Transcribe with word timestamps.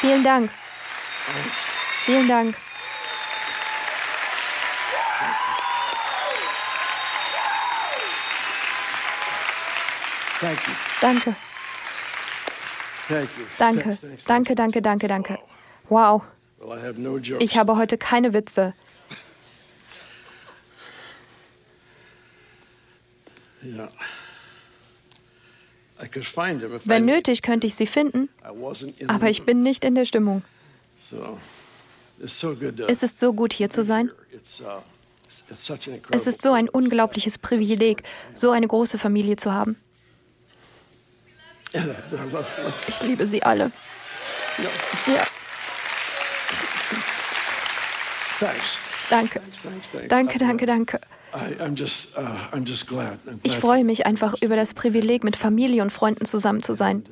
Vielen 0.00 0.24
Dank. 0.24 0.50
Vielen 2.04 2.28
Dank. 2.28 2.56
Danke. 11.00 11.34
Danke. 13.58 13.98
Danke, 14.26 14.54
danke, 14.54 14.82
danke, 14.82 15.08
danke. 15.08 15.38
Wow. 15.88 16.22
Ich 17.38 17.56
habe 17.56 17.76
heute 17.76 17.96
keine 17.98 18.32
Witze. 18.34 18.74
Wenn 26.84 27.04
nötig, 27.04 27.42
könnte 27.42 27.66
ich 27.66 27.74
sie 27.74 27.86
finden, 27.86 28.28
aber 29.06 29.28
ich 29.28 29.44
bin 29.44 29.62
nicht 29.62 29.84
in 29.84 29.94
der 29.94 30.04
Stimmung. 30.04 30.42
Es 32.88 33.02
ist 33.02 33.20
so 33.20 33.32
gut, 33.32 33.52
hier 33.52 33.70
zu 33.70 33.82
sein. 33.82 34.10
Uh. 34.10 34.80
Es 36.10 36.26
ist 36.26 36.42
so 36.42 36.52
ein 36.52 36.68
unglaubliches 36.68 37.38
Privileg, 37.38 38.02
so 38.34 38.50
eine 38.50 38.66
große 38.66 38.98
Familie 38.98 39.36
zu 39.36 39.52
haben. 39.52 39.76
Ich 42.88 43.02
liebe 43.02 43.26
sie 43.26 43.42
alle. 43.42 43.70
Ja, 45.06 45.26
danke. 49.10 49.40
Danke, 50.08 50.38
danke, 50.38 50.66
danke. 50.66 51.00
Uh, 51.36 53.32
Ich 53.42 53.56
freue 53.56 53.84
mich 53.84 54.06
einfach 54.06 54.34
über 54.40 54.56
das 54.56 54.72
Privileg, 54.72 55.22
mit 55.22 55.36
Familie 55.36 55.82
und 55.82 55.90
Freunden 55.90 56.24
zusammen 56.24 56.62
zu 56.62 56.74
sein. 56.74 57.04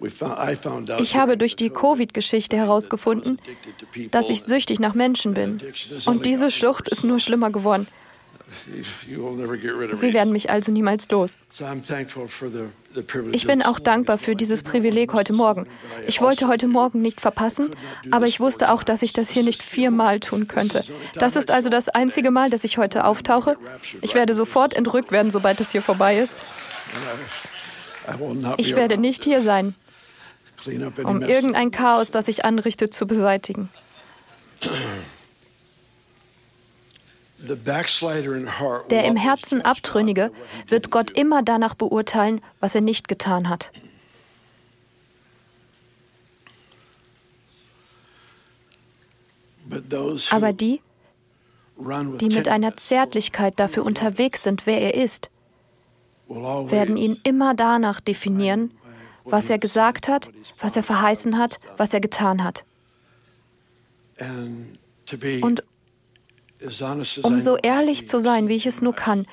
Out 0.00 1.00
Ich 1.00 1.16
habe 1.16 1.36
durch 1.36 1.56
die 1.56 1.70
Covid-Geschichte 1.70 2.56
herausgefunden, 2.56 3.38
dass 4.10 4.30
ich 4.30 4.42
süchtig 4.42 4.80
nach 4.80 4.94
Menschen 4.94 5.34
bin. 5.34 5.60
Und 6.06 6.24
diese 6.26 6.50
Schlucht 6.50 6.88
ist 6.88 7.04
nur 7.04 7.20
schlimmer 7.20 7.50
geworden. 7.50 7.86
Sie 9.92 10.14
werden 10.14 10.32
mich 10.32 10.50
also 10.50 10.72
niemals 10.72 11.08
los. 11.10 11.38
Ich 13.32 13.46
bin 13.46 13.62
auch 13.62 13.78
dankbar 13.78 14.18
für 14.18 14.34
dieses 14.34 14.62
Privileg 14.62 15.12
heute 15.12 15.32
Morgen. 15.32 15.64
Ich 16.06 16.20
wollte 16.20 16.48
heute 16.48 16.66
Morgen 16.66 17.02
nicht 17.02 17.20
verpassen, 17.20 17.74
aber 18.10 18.26
ich 18.26 18.40
wusste 18.40 18.72
auch, 18.72 18.82
dass 18.82 19.02
ich 19.02 19.12
das 19.12 19.30
hier 19.30 19.44
nicht 19.44 19.62
viermal 19.62 20.20
tun 20.20 20.48
könnte. 20.48 20.84
Das 21.14 21.36
ist 21.36 21.50
also 21.50 21.70
das 21.70 21.88
einzige 21.88 22.30
Mal, 22.30 22.50
dass 22.50 22.64
ich 22.64 22.78
heute 22.78 23.04
auftauche. 23.04 23.56
Ich 24.00 24.14
werde 24.14 24.34
sofort 24.34 24.74
entrückt 24.74 25.12
werden, 25.12 25.30
sobald 25.30 25.60
es 25.60 25.70
hier 25.70 25.82
vorbei 25.82 26.18
ist. 26.18 26.44
Ich 28.56 28.74
werde 28.74 28.96
nicht 28.96 29.24
hier 29.24 29.42
sein, 29.42 29.74
um 31.04 31.22
irgendein 31.22 31.70
Chaos, 31.70 32.10
das 32.10 32.28
ich 32.28 32.44
anrichte, 32.44 32.90
zu 32.90 33.06
beseitigen. 33.06 33.68
The 34.60 34.64
backslider 34.64 34.70
in 34.90 35.10
heart 37.00 37.22
will 37.22 37.29
Der 38.90 39.04
im 39.04 39.16
Herzen 39.16 39.62
Abtrünnige 39.62 40.30
wird 40.68 40.90
Gott 40.90 41.10
immer 41.10 41.42
danach 41.42 41.74
beurteilen, 41.74 42.40
was 42.60 42.74
er 42.74 42.80
nicht 42.80 43.08
getan 43.08 43.48
hat. 43.48 43.72
Aber 50.30 50.52
die, 50.52 50.80
die 51.78 52.28
mit 52.28 52.48
einer 52.48 52.76
Zärtlichkeit 52.76 53.58
dafür 53.58 53.84
unterwegs 53.84 54.42
sind, 54.42 54.66
wer 54.66 54.80
er 54.80 54.94
ist, 54.94 55.30
werden 56.28 56.96
ihn 56.96 57.20
immer 57.22 57.54
danach 57.54 58.00
definieren, 58.00 58.72
was 59.24 59.48
er 59.48 59.58
gesagt 59.58 60.08
hat, 60.08 60.30
was 60.58 60.76
er 60.76 60.82
verheißen 60.82 61.38
hat, 61.38 61.60
was 61.76 61.94
er 61.94 62.00
getan 62.00 62.42
hat. 62.42 62.64
Und 65.40 65.62
um 67.22 67.38
so 67.38 67.56
ehrlich 67.56 68.06
zu 68.06 68.18
sein, 68.18 68.48
wie 68.48 68.54
ich 68.54 68.66
es 68.66 68.82
nur 68.82 68.94
kann, 68.94 69.26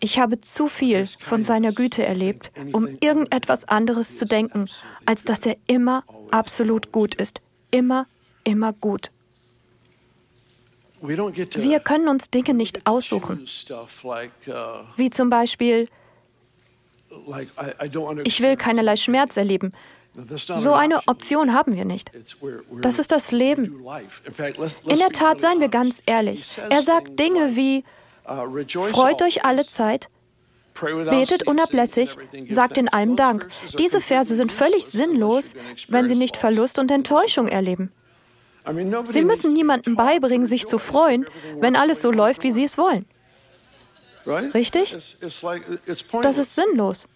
ich 0.00 0.18
habe 0.18 0.40
zu 0.40 0.68
viel 0.68 1.06
von 1.20 1.44
seiner 1.44 1.72
Güte 1.72 2.04
erlebt, 2.04 2.50
um 2.72 2.88
irgendetwas 3.00 3.66
anderes 3.68 4.18
zu 4.18 4.26
denken, 4.26 4.68
als 5.06 5.22
dass 5.22 5.46
er 5.46 5.56
immer 5.68 6.02
absolut 6.32 6.90
gut 6.90 7.14
ist. 7.14 7.40
Immer, 7.70 8.06
immer 8.42 8.72
gut. 8.72 9.12
Wir 11.00 11.80
können 11.80 12.08
uns 12.08 12.30
Dinge 12.30 12.54
nicht 12.54 12.86
aussuchen, 12.86 13.46
wie 14.96 15.10
zum 15.10 15.30
Beispiel, 15.30 15.88
ich 18.24 18.40
will 18.40 18.56
keinerlei 18.56 18.96
Schmerz 18.96 19.36
erleben. 19.36 19.72
So 20.14 20.74
eine 20.74 21.00
option. 21.06 21.54
Haben 21.54 21.74
wir 21.74 21.84
nicht. 21.84 22.10
Das 22.82 22.98
ist 22.98 23.12
das 23.12 23.32
Leben. 23.32 23.82
In 24.86 24.98
der 24.98 25.08
Tat, 25.10 25.40
seien 25.40 25.60
wir 25.60 25.68
ganz 25.68 26.02
ehrlich. 26.06 26.44
Er 26.68 26.82
sagt 26.82 27.18
Dinge 27.18 27.56
wie, 27.56 27.84
uh, 28.28 28.46
freut 28.90 29.22
euch 29.22 29.44
alle 29.44 29.66
Zeit, 29.66 30.08
betet 30.74 31.46
unablässig, 31.46 32.16
sagt 32.48 32.76
in 32.76 32.88
allem 32.88 33.16
Dank. 33.16 33.48
Diese 33.78 34.00
Verse 34.00 34.34
sind 34.34 34.52
völlig 34.52 34.84
sinnlos, 34.84 35.54
wenn 35.88 36.06
sie 36.06 36.16
nicht. 36.16 36.36
Verlust 36.36 36.78
und 36.78 36.90
Enttäuschung 36.90 37.48
erleben. 37.48 37.90
Sie 39.04 39.22
müssen 39.22 39.54
niemandem 39.54 39.96
beibringen, 39.96 40.46
sich 40.46 40.66
zu 40.66 40.78
freuen, 40.78 41.26
wenn 41.58 41.74
alles 41.74 42.02
so 42.02 42.10
läuft, 42.10 42.42
wie 42.42 42.50
sie 42.50 42.64
es 42.64 42.78
wollen. 42.78 43.06
Richtig? 44.26 44.96
Das 45.20 46.38
ist 46.38 46.54
sinnlos. 46.54 47.08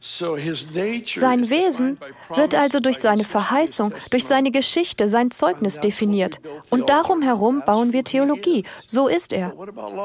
Sein 0.00 1.50
Wesen 1.50 1.98
wird 2.34 2.54
also 2.54 2.80
durch 2.80 2.98
seine 2.98 3.24
Verheißung, 3.24 3.92
durch 4.10 4.24
seine 4.24 4.50
Geschichte, 4.50 5.08
sein 5.08 5.30
Zeugnis 5.30 5.80
definiert. 5.80 6.40
Und 6.70 6.88
darum 6.90 7.22
herum 7.22 7.62
bauen 7.66 7.92
wir 7.92 8.04
Theologie. 8.04 8.64
So 8.84 9.08
ist 9.08 9.32
er. 9.32 9.54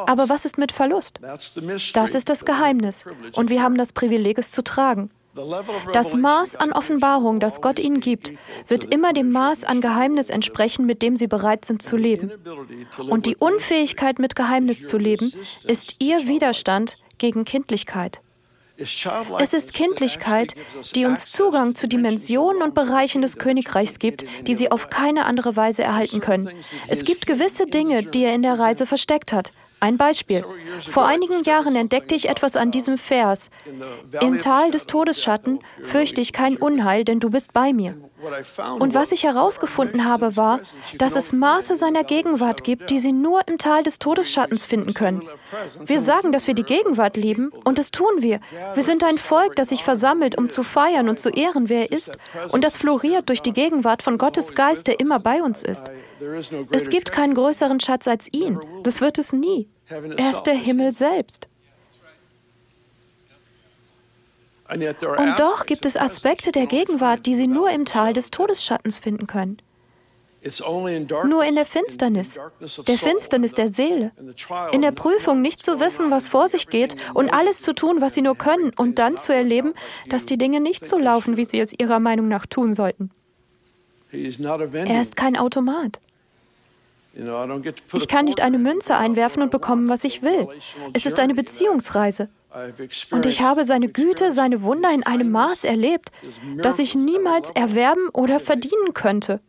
Aber 0.07 0.29
was 0.29 0.45
ist 0.45 0.57
mit 0.57 0.71
Verlust? 0.71 1.19
Das 1.93 2.15
ist 2.15 2.29
das 2.29 2.45
Geheimnis. 2.45 3.05
Und 3.35 3.49
wir 3.49 3.61
haben 3.61 3.77
das 3.77 3.91
Privileg, 3.93 4.37
es 4.37 4.51
zu 4.51 4.63
tragen. 4.63 5.09
Das 5.93 6.13
Maß 6.13 6.57
an 6.57 6.73
Offenbarung, 6.73 7.39
das 7.39 7.61
Gott 7.61 7.79
ihnen 7.79 8.01
gibt, 8.01 8.33
wird 8.67 8.85
immer 8.85 9.13
dem 9.13 9.31
Maß 9.31 9.63
an 9.63 9.79
Geheimnis 9.79 10.29
entsprechen, 10.29 10.85
mit 10.85 11.01
dem 11.01 11.15
sie 11.15 11.27
bereit 11.27 11.63
sind 11.63 11.81
zu 11.81 11.95
leben. 11.95 12.31
Und 12.97 13.25
die 13.25 13.37
Unfähigkeit, 13.37 14.19
mit 14.19 14.35
Geheimnis 14.35 14.87
zu 14.87 14.97
leben, 14.97 15.31
ist 15.63 15.95
ihr 15.99 16.27
Widerstand 16.27 16.97
gegen 17.17 17.45
Kindlichkeit. 17.45 18.21
Es 19.39 19.53
ist 19.53 19.73
Kindlichkeit, 19.73 20.55
die 20.95 21.05
uns 21.05 21.29
Zugang 21.29 21.75
zu 21.75 21.87
Dimensionen 21.87 22.61
und 22.61 22.73
Bereichen 22.73 23.21
des 23.21 23.37
Königreichs 23.37 23.99
gibt, 23.99 24.25
die 24.47 24.53
sie 24.53 24.71
auf 24.71 24.89
keine 24.89 25.25
andere 25.25 25.55
Weise 25.55 25.83
erhalten 25.83 26.19
können. 26.19 26.49
Es 26.87 27.03
gibt 27.03 27.27
gewisse 27.27 27.67
Dinge, 27.67 28.03
die 28.03 28.23
er 28.23 28.35
in 28.35 28.43
der 28.43 28.59
Reise 28.59 28.85
versteckt 28.85 29.33
hat. 29.33 29.51
Ein 29.79 29.97
Beispiel. 29.97 30.45
Vor 30.87 31.07
einigen 31.07 31.43
Jahren 31.43 31.75
entdeckte 31.75 32.13
ich 32.13 32.29
etwas 32.29 32.55
an 32.55 32.69
diesem 32.69 32.99
Vers. 32.99 33.49
Im 34.21 34.37
Tal 34.37 34.69
des 34.69 34.85
Todesschatten 34.85 35.59
fürchte 35.83 36.21
ich 36.21 36.33
kein 36.33 36.55
Unheil, 36.57 37.03
denn 37.03 37.19
du 37.19 37.31
bist 37.31 37.51
bei 37.51 37.73
mir. 37.73 37.95
Und 38.79 38.93
was 38.93 39.11
ich 39.11 39.23
herausgefunden 39.23 40.05
habe, 40.05 40.35
war, 40.37 40.59
dass 40.97 41.15
es 41.15 41.33
Maße 41.33 41.75
seiner 41.75 42.03
Gegenwart 42.03 42.63
gibt, 42.63 42.89
die 42.89 42.99
sie 42.99 43.11
nur 43.11 43.47
im 43.47 43.57
Tal 43.57 43.83
des 43.83 43.99
Todesschattens 43.99 44.65
finden 44.65 44.93
können. 44.93 45.23
Wir 45.85 45.99
sagen, 45.99 46.31
dass 46.31 46.47
wir 46.47 46.53
die 46.53 46.63
Gegenwart 46.63 47.17
lieben, 47.17 47.51
und 47.63 47.77
das 47.77 47.91
tun 47.91 48.21
wir. 48.21 48.39
Wir 48.73 48.83
sind 48.83 49.03
ein 49.03 49.17
Volk, 49.17 49.55
das 49.55 49.69
sich 49.69 49.83
versammelt, 49.83 50.37
um 50.37 50.49
zu 50.49 50.63
feiern 50.63 51.09
und 51.09 51.19
zu 51.19 51.29
ehren, 51.29 51.69
wer 51.69 51.91
er 51.91 51.91
ist, 51.91 52.17
und 52.49 52.63
das 52.63 52.77
floriert 52.77 53.29
durch 53.29 53.41
die 53.41 53.53
Gegenwart 53.53 54.03
von 54.03 54.17
Gottes 54.17 54.53
Geist, 54.53 54.87
der 54.87 54.99
immer 54.99 55.19
bei 55.19 55.41
uns 55.41 55.63
ist. 55.63 55.91
Es 56.71 56.89
gibt 56.89 57.11
keinen 57.11 57.33
größeren 57.33 57.79
Schatz 57.79 58.07
als 58.07 58.31
ihn. 58.31 58.59
Das 58.83 59.01
wird 59.01 59.17
es 59.17 59.33
nie. 59.33 59.69
Er 59.89 60.29
ist 60.29 60.43
der 60.43 60.55
Himmel 60.55 60.93
selbst. 60.93 61.47
Und 64.71 65.39
doch 65.39 65.65
gibt 65.65 65.85
es 65.85 65.97
Aspekte 65.97 66.51
der 66.51 66.65
Gegenwart, 66.65 67.25
die 67.25 67.35
sie 67.35 67.47
nur 67.47 67.69
im 67.71 67.85
Tal 67.85 68.13
des 68.13 68.31
Todesschattens 68.31 68.99
finden 68.99 69.27
können. 69.27 69.57
Nur 71.25 71.43
in 71.43 71.55
der 71.55 71.65
Finsternis, 71.67 72.39
der 72.87 72.97
Finsternis 72.97 73.51
der 73.53 73.67
Seele, 73.67 74.11
in 74.71 74.81
der 74.81 74.91
Prüfung 74.91 75.41
nicht 75.41 75.63
zu 75.63 75.79
wissen, 75.79 76.09
was 76.09 76.27
vor 76.27 76.47
sich 76.47 76.67
geht 76.67 76.95
und 77.13 77.29
alles 77.31 77.61
zu 77.61 77.73
tun, 77.73 78.01
was 78.01 78.15
sie 78.15 78.23
nur 78.23 78.35
können 78.35 78.71
und 78.75 78.97
dann 78.97 79.17
zu 79.17 79.35
erleben, 79.35 79.73
dass 80.09 80.25
die 80.25 80.39
Dinge 80.39 80.59
nicht 80.59 80.85
so 80.85 80.97
laufen, 80.97 81.37
wie 81.37 81.45
sie 81.45 81.59
es 81.59 81.77
ihrer 81.77 81.99
Meinung 81.99 82.27
nach 82.27 82.47
tun 82.47 82.73
sollten. 82.73 83.11
Er 84.11 85.01
ist 85.01 85.15
kein 85.15 85.37
Automat. 85.37 86.01
Ich 87.93 88.07
kann 88.07 88.25
nicht 88.25 88.41
eine 88.41 88.57
Münze 88.57 88.95
einwerfen 88.97 89.43
und 89.43 89.51
bekommen, 89.51 89.89
was 89.89 90.03
ich 90.03 90.23
will. 90.23 90.47
Es 90.93 91.05
ist 91.05 91.19
eine 91.19 91.35
Beziehungsreise. 91.35 92.29
Und 93.11 93.25
ich 93.25 93.41
habe 93.41 93.63
seine 93.63 93.87
Güte, 93.87 94.31
seine 94.31 94.61
Wunder 94.61 94.93
in 94.93 95.03
einem 95.03 95.31
Maß 95.31 95.63
erlebt, 95.63 96.11
das 96.57 96.79
ich 96.79 96.95
niemals 96.95 97.49
erwerben 97.51 98.09
oder 98.09 98.39
verdienen 98.39 98.93
könnte. 98.93 99.39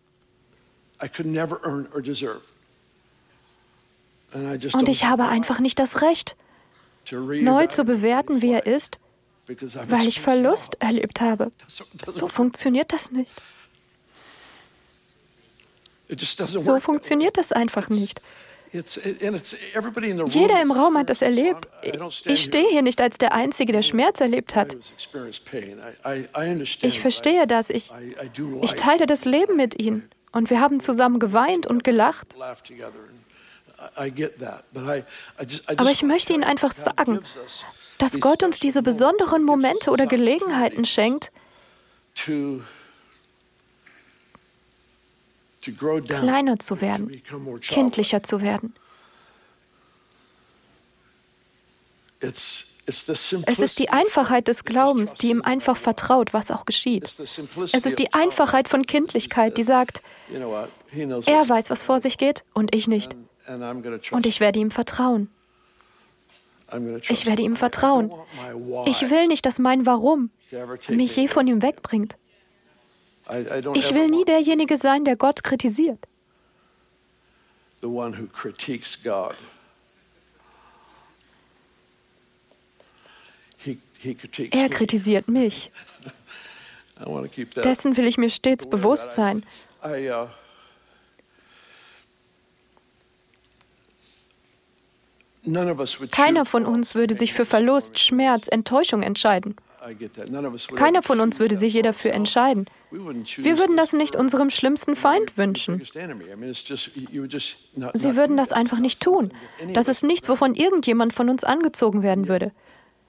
Und 4.72 4.88
ich 4.88 5.04
habe 5.04 5.28
einfach 5.28 5.58
nicht 5.58 5.78
das 5.78 6.02
Recht, 6.02 6.36
neu 7.10 7.66
zu 7.66 7.84
bewerten, 7.84 8.40
wie 8.40 8.52
er 8.52 8.66
ist, 8.66 9.00
weil 9.88 10.06
ich 10.06 10.20
Verlust 10.20 10.76
erlebt 10.80 11.20
habe. 11.20 11.50
So 12.06 12.28
funktioniert 12.28 12.92
das 12.92 13.10
nicht. 13.10 13.32
So 16.46 16.78
funktioniert 16.78 17.36
das 17.36 17.52
einfach 17.52 17.88
nicht. 17.88 18.20
Jeder 18.72 20.62
im 20.62 20.70
Raum 20.70 20.96
hat 20.96 21.10
das 21.10 21.20
erlebt. 21.22 21.68
Ich 22.24 22.44
stehe 22.44 22.68
hier 22.70 22.82
nicht 22.82 23.00
als 23.00 23.18
der 23.18 23.32
Einzige, 23.32 23.72
der 23.72 23.82
Schmerz 23.82 24.20
erlebt 24.20 24.56
hat. 24.56 24.76
Ich 26.82 27.00
verstehe 27.00 27.46
das. 27.46 27.70
Ich, 27.70 27.92
ich 28.62 28.74
teile 28.74 29.06
das 29.06 29.24
Leben 29.24 29.56
mit 29.56 29.78
Ihnen. 29.80 30.08
Und 30.32 30.48
wir 30.48 30.60
haben 30.60 30.80
zusammen 30.80 31.18
geweint 31.18 31.66
und 31.66 31.84
gelacht. 31.84 32.36
Aber 35.76 35.90
ich 35.90 36.02
möchte 36.02 36.32
Ihnen 36.32 36.44
einfach 36.44 36.72
sagen, 36.72 37.20
dass 37.98 38.20
Gott 38.20 38.42
uns 38.42 38.58
diese 38.58 38.82
besonderen 38.82 39.44
Momente 39.44 39.90
oder 39.90 40.06
Gelegenheiten 40.06 40.84
schenkt, 40.86 41.30
kleiner 45.62 46.58
zu 46.58 46.80
werden, 46.80 47.22
kindlicher 47.60 48.22
zu 48.22 48.40
werden. 48.40 48.74
Es 52.20 53.58
ist 53.58 53.78
die 53.78 53.90
Einfachheit 53.90 54.48
des 54.48 54.64
Glaubens, 54.64 55.14
die 55.14 55.30
ihm 55.30 55.42
einfach 55.42 55.76
vertraut, 55.76 56.32
was 56.32 56.50
auch 56.50 56.66
geschieht. 56.66 57.10
Es 57.72 57.86
ist 57.86 57.98
die 57.98 58.12
Einfachheit 58.12 58.68
von 58.68 58.86
Kindlichkeit, 58.86 59.56
die 59.56 59.62
sagt, 59.62 60.02
er 60.30 61.48
weiß, 61.48 61.70
was 61.70 61.84
vor 61.84 61.98
sich 61.98 62.18
geht 62.18 62.44
und 62.54 62.74
ich 62.74 62.88
nicht. 62.88 63.14
Und 64.10 64.26
ich 64.26 64.40
werde 64.40 64.58
ihm 64.58 64.70
vertrauen. 64.70 65.30
Ich 67.08 67.26
werde 67.26 67.42
ihm 67.42 67.56
vertrauen. 67.56 68.12
Ich 68.86 69.10
will 69.10 69.26
nicht, 69.26 69.44
dass 69.46 69.58
mein 69.58 69.86
Warum 69.86 70.30
mich 70.88 71.16
je 71.16 71.28
von 71.28 71.46
ihm 71.46 71.62
wegbringt. 71.62 72.16
Ich 73.74 73.94
will 73.94 74.08
nie 74.08 74.24
derjenige 74.24 74.76
sein, 74.76 75.04
der 75.04 75.16
Gott 75.16 75.42
kritisiert. 75.42 75.98
Er 84.50 84.68
kritisiert 84.68 85.28
mich. 85.28 85.70
Dessen 87.64 87.96
will 87.96 88.06
ich 88.06 88.18
mir 88.18 88.30
stets 88.30 88.68
bewusst 88.68 89.12
sein. 89.12 89.44
Uh, 89.84 90.26
Keiner 96.10 96.46
von 96.46 96.66
uns 96.66 96.94
würde 96.94 97.14
sich 97.14 97.32
für 97.32 97.44
Verlust, 97.44 97.98
Schmerz, 97.98 98.46
Enttäuschung 98.48 99.02
entscheiden. 99.02 99.56
Keiner 100.76 101.02
von 101.02 101.20
uns 101.20 101.40
würde 101.40 101.56
sich 101.56 101.74
je 101.74 101.82
dafür 101.82 102.12
entscheiden. 102.12 102.66
Wir 102.90 103.58
würden 103.58 103.76
das 103.76 103.92
nicht 103.92 104.14
unserem 104.16 104.50
schlimmsten 104.50 104.94
Feind 104.96 105.36
wünschen. 105.36 105.82
Sie 107.94 108.16
würden 108.16 108.36
das 108.36 108.52
einfach 108.52 108.78
nicht 108.78 109.00
tun. 109.00 109.32
Das 109.74 109.88
ist 109.88 110.04
nichts, 110.04 110.28
wovon 110.28 110.54
irgendjemand 110.54 111.12
von 111.12 111.28
uns 111.28 111.42
angezogen 111.44 112.02
werden 112.02 112.28
würde. 112.28 112.52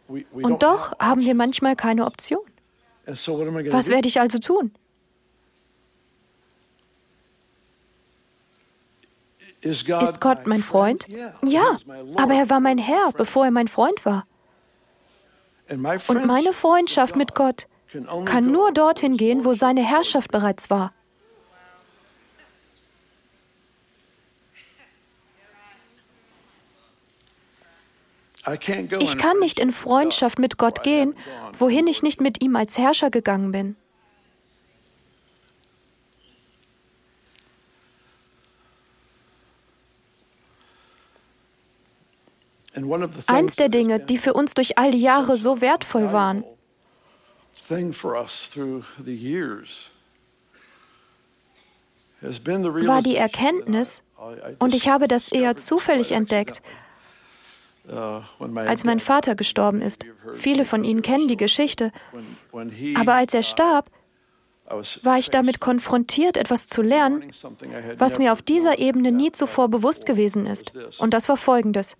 Und 0.08 0.64
doch 0.64 0.98
haben 1.00 1.22
wir 1.22 1.36
manchmal 1.36 1.76
keine 1.76 2.06
Option. 2.06 2.42
Was 3.06 3.90
werde 3.90 4.08
ich 4.08 4.20
also 4.20 4.40
tun? 4.40 4.72
Ist 9.62 9.86
Gott 10.20 10.46
mein 10.48 10.64
Freund? 10.64 11.06
Ja, 11.46 11.78
aber 12.16 12.34
er 12.34 12.50
war 12.50 12.60
mein 12.60 12.78
Herr, 12.78 13.12
bevor 13.14 13.46
er 13.46 13.52
mein 13.52 13.68
Freund 13.68 14.06
war. 14.06 14.26
Und 15.70 16.26
meine 16.26 16.54
Freundschaft 16.54 17.16
mit 17.16 17.36
Gott 17.36 17.68
kann 18.26 18.52
nur 18.52 18.72
dorthin 18.72 19.18
gehen, 19.18 19.46
wo 19.46 19.54
seine 19.54 19.84
Herrschaft 19.84 20.32
bereits 20.32 20.70
war. 20.70 20.94
Ich 29.00 29.18
kann 29.18 29.40
nicht 29.40 29.60
in 29.60 29.72
Freundschaft 29.72 30.38
mit 30.38 30.58
Gott 30.58 30.84
gehen, 30.84 31.16
wohin 31.58 31.88
ich 31.88 32.04
nicht 32.04 32.20
mit 32.20 32.44
ihm 32.44 32.58
als 32.58 32.78
Herrscher 32.78 33.10
gegangen 33.10 33.52
bin. 33.52 33.78
Eins 43.28 43.56
der 43.56 43.70
Dinge, 43.70 44.00
die 44.00 44.18
für 44.18 44.34
uns 44.34 44.54
durch 44.54 44.78
all 44.78 44.92
die 44.92 45.02
Jahre 45.02 45.38
so 45.38 45.62
wertvoll 45.62 46.12
waren, 46.12 46.44
war 52.22 53.02
die 53.02 53.16
Erkenntnis, 53.16 54.04
und 54.60 54.74
ich 54.74 54.88
habe 54.88 55.08
das 55.08 55.32
eher 55.32 55.56
zufällig 55.56 56.12
entdeckt, 56.14 56.62
uh, 57.90 58.22
als 58.56 58.86
mein 58.86 59.00
Vater 59.00 59.36
gestorben 59.36 59.82
ist. 59.82 60.06
Viele 60.36 60.66
von 60.66 60.84
Ihnen 60.84 61.02
kennen 61.02 61.28
die 61.28 61.38
Geschichte. 61.38 61.92
Aber 62.96 63.16
als 63.16 63.34
er 63.34 63.42
uh, 63.42 63.44
starb, 63.44 63.90
war 65.04 65.18
ich 65.18 65.30
damit 65.30 65.60
konfrontiert, 65.60 66.38
etwas 66.38 66.68
zu 66.68 66.82
lernen, 66.82 67.32
was 67.98 68.20
mir 68.20 68.32
auf 68.32 68.42
dieser 68.42 68.80
Ebene 68.80 69.12
nie 69.12 69.32
zuvor 69.32 69.70
bewusst 69.70 70.06
gewesen 70.06 70.46
ist. 70.46 70.74
Und 71.00 71.14
das 71.14 71.28
war 71.28 71.38
Folgendes. 71.38 71.98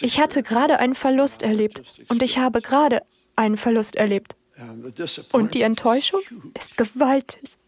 Ich 0.00 0.18
hatte 0.18 0.42
gerade 0.42 0.78
einen 0.78 0.94
Verlust 0.94 1.42
erlebt 1.42 1.82
und 2.08 2.22
ich 2.22 2.38
habe 2.38 2.62
gerade 2.62 3.02
einen 3.36 3.56
Verlust 3.56 3.96
erlebt. 3.96 4.34
Und 5.32 5.54
die 5.54 5.62
Enttäuschung 5.62 6.20
ist 6.54 6.76
gewaltig. 6.76 7.58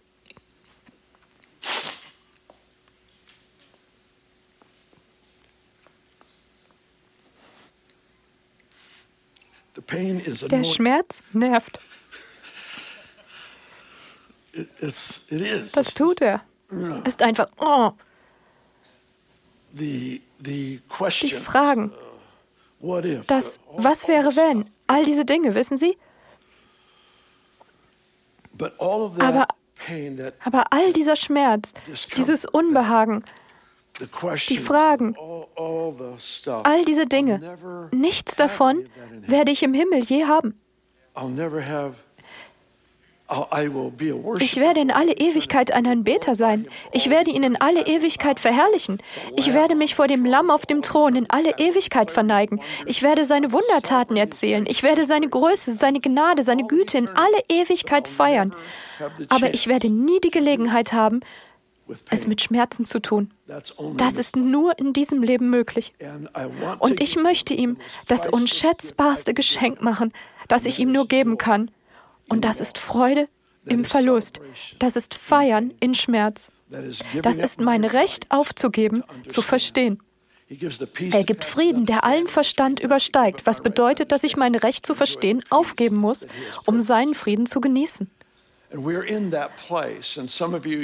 Der 10.51 10.65
Schmerz 10.65 11.23
nervt. 11.33 11.81
Das 15.73 15.95
tut 15.95 16.21
er. 16.21 16.43
Ist 17.05 17.23
einfach, 17.23 17.49
oh. 17.59 17.93
Die 21.31 21.41
Fragen, 21.41 21.93
uh, 22.81 23.01
das 23.27 23.61
Was 23.77 24.09
wäre 24.09 24.37
wenn, 24.37 24.71
all 24.87 25.05
diese 25.05 25.25
Dinge, 25.25 25.55
wissen 25.55 25.77
Sie? 25.77 25.97
Aber, 29.19 29.47
aber 30.45 30.73
all 30.73 30.93
dieser 30.93 31.17
Schmerz, 31.17 31.73
dieses 32.17 32.45
Unbehagen, 32.45 33.25
die 34.49 34.59
Fragen, 34.59 35.17
all 35.17 36.85
diese 36.85 37.07
Dinge, 37.07 37.89
nichts 37.93 38.37
davon 38.37 38.89
werde 39.27 39.51
ich 39.51 39.63
im 39.63 39.75
Himmel 39.75 40.05
je 40.05 40.25
haben. 40.27 40.59
Ich 44.39 44.57
werde 44.57 44.81
in 44.81 44.91
alle 44.91 45.13
Ewigkeit 45.13 45.73
ein 45.73 45.87
Anbeter 45.87 46.35
sein. 46.35 46.69
Ich 46.93 47.09
werde 47.09 47.31
ihn 47.31 47.43
in 47.43 47.57
alle 47.57 47.87
Ewigkeit 47.87 48.39
verherrlichen. 48.39 48.99
Ich 49.37 49.55
werde 49.55 49.75
mich 49.75 49.95
vor 49.95 50.09
dem 50.09 50.27
Lamm 50.27 50.51
auf 50.51 50.67
dem 50.67 50.83
Thron 50.83 51.17
in 51.17 51.31
alle 51.31 51.57
Ewigkeit 51.57 52.11
verneigen. 52.11 52.61
Ich 52.85 53.03
werde 53.03 53.25
seine 53.25 53.53
Wundertaten 53.53 54.17
erzählen. 54.17 54.67
Ich 54.69 54.83
werde 54.83 55.05
seine 55.05 55.29
Größe, 55.29 55.73
seine 55.73 56.01
Gnade, 56.01 56.43
seine 56.43 56.67
Güte 56.67 56.99
in 56.99 57.09
alle 57.09 57.39
Ewigkeit 57.49 58.09
feiern. 58.09 58.55
Aber 59.31 59.55
ich 59.55 59.69
werde 59.69 59.89
nie 59.89 60.21
die 60.21 60.31
Gelegenheit 60.31 60.93
haben, 60.93 61.21
es 62.11 62.27
mit 62.27 62.43
Schmerzen 62.43 62.85
zu 62.85 63.01
tun. 63.01 63.33
Das 63.97 64.19
ist 64.19 64.37
nur 64.37 64.79
in 64.79 64.93
diesem 64.93 65.23
Leben 65.23 65.49
möglich. 65.49 65.95
Und 66.79 67.01
ich 67.01 67.17
möchte 67.17 67.55
ihm 67.55 67.79
das 68.07 68.29
unschätzbarste 68.29 69.33
Geschenk 69.33 69.81
machen, 69.83 70.13
das 70.49 70.67
ich 70.67 70.79
ihm 70.79 70.93
nur 70.93 71.09
geben 71.09 71.39
kann. 71.39 71.71
Und 72.29 72.45
das 72.45 72.61
ist 72.61 72.79
Freude 72.79 73.29
im 73.67 73.85
Verlust. 73.85 74.41
Das 74.79 74.97
ist 74.97 75.15
Feiern 75.15 75.73
in 75.81 75.95
Schmerz. 75.95 76.51
Das 77.23 77.39
ist 77.39 77.61
mein 77.61 77.85
Recht 77.85 78.31
aufzugeben, 78.31 79.05
zu 79.29 79.43
verstehen. 79.43 80.01
Er 81.11 81.25
gibt 81.25 81.45
Frieden, 81.45 81.87
der 81.87 82.05
allen 82.05 82.29
Verstand 82.29 82.81
übersteigt, 82.81 83.47
was 83.47 83.63
bedeutet, 83.63 84.13
dass 84.13 84.25
ich 84.25 84.37
mein 84.37 84.55
Recht 84.55 84.85
zu 84.85 84.95
verstehen 84.95 85.43
aufgeben 85.51 85.97
muss, 85.97 86.27
um 86.67 86.81
seinen 86.81 87.15
Frieden 87.15 87.47
zu 87.47 87.61
genießen. 87.61 88.11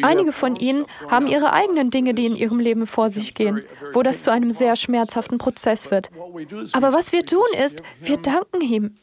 Einige 0.02 0.32
von 0.32 0.56
Ihnen 0.56 0.86
haben 1.08 1.26
ihre 1.26 1.52
eigenen 1.52 1.90
Dinge, 1.90 2.14
die 2.14 2.26
in 2.26 2.36
ihrem 2.36 2.60
Leben 2.60 2.86
vor 2.86 3.08
sich 3.08 3.34
gehen, 3.34 3.64
wo 3.92 4.02
das 4.02 4.22
zu 4.22 4.30
einem 4.30 4.50
sehr 4.52 4.76
schmerzhaften 4.76 5.38
Prozess 5.38 5.90
wird. 5.90 6.10
Aber 6.72 6.92
was 6.92 7.12
wir 7.12 7.24
tun 7.24 7.46
ist, 7.64 7.82
wir 8.00 8.16
danken 8.16 8.60
ihm. 8.60 8.94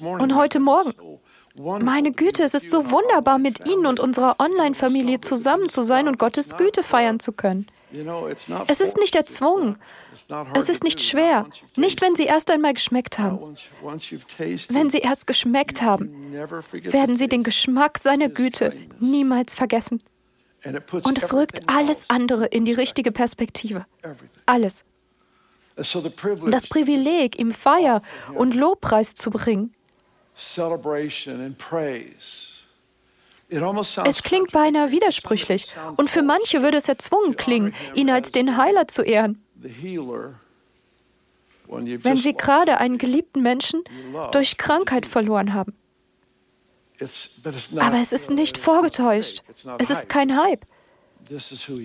Und 0.00 0.34
heute 0.34 0.58
Morgen 0.58 0.94
meine 1.58 2.12
Güte, 2.12 2.42
es 2.42 2.54
ist 2.54 2.70
so 2.70 2.90
wunderbar, 2.90 3.38
mit 3.38 3.66
Ihnen 3.68 3.86
und 3.86 4.00
unserer 4.00 4.36
Online-Familie 4.38 5.20
zusammen 5.20 5.68
zu 5.68 5.82
sein 5.82 6.08
und 6.08 6.18
Gottes 6.18 6.56
Güte 6.56 6.82
feiern 6.82 7.20
zu 7.20 7.32
können. 7.32 7.66
Es 8.66 8.80
ist 8.80 8.98
nicht 8.98 9.14
erzwungen. 9.14 9.78
Es 10.54 10.68
ist 10.68 10.84
nicht 10.84 11.00
schwer. 11.00 11.46
Nicht, 11.76 12.02
wenn 12.02 12.14
Sie 12.14 12.24
erst 12.24 12.50
einmal 12.50 12.74
geschmeckt 12.74 13.18
haben. 13.18 13.56
Wenn 14.68 14.90
Sie 14.90 14.98
erst 14.98 15.26
geschmeckt 15.26 15.82
haben, 15.82 16.32
werden 16.82 17.16
Sie 17.16 17.28
den 17.28 17.42
Geschmack 17.42 17.98
seiner 17.98 18.28
Güte 18.28 18.74
niemals 19.00 19.54
vergessen. 19.54 20.02
Und 21.04 21.18
es 21.18 21.32
rückt 21.32 21.68
alles 21.68 22.10
andere 22.10 22.46
in 22.46 22.64
die 22.64 22.72
richtige 22.72 23.12
Perspektive. 23.12 23.86
Alles. 24.44 24.84
Das 25.76 26.66
Privileg, 26.66 27.38
ihm 27.38 27.52
Feier 27.52 28.02
und 28.34 28.54
Lobpreis 28.54 29.14
zu 29.14 29.30
bringen. 29.30 29.72
Es 34.04 34.22
klingt 34.22 34.52
beinahe 34.52 34.90
widersprüchlich 34.90 35.74
und 35.96 36.10
für 36.10 36.22
manche 36.22 36.62
würde 36.62 36.76
es 36.76 36.88
erzwungen 36.88 37.36
klingen, 37.36 37.74
ihn 37.94 38.10
als 38.10 38.30
den 38.30 38.56
Heiler 38.56 38.86
zu 38.88 39.02
ehren. 39.02 39.42
Wenn 41.66 42.16
sie 42.16 42.34
gerade 42.34 42.78
einen 42.78 42.98
geliebten 42.98 43.42
Menschen 43.42 43.82
durch 44.32 44.56
Krankheit 44.58 45.06
verloren 45.06 45.54
haben. 45.54 45.74
Aber 47.76 48.00
es 48.00 48.12
ist 48.12 48.30
nicht 48.30 48.58
vorgetäuscht. 48.58 49.42
Es 49.78 49.90
ist 49.90 50.08
kein 50.08 50.36
Hype. 50.40 50.64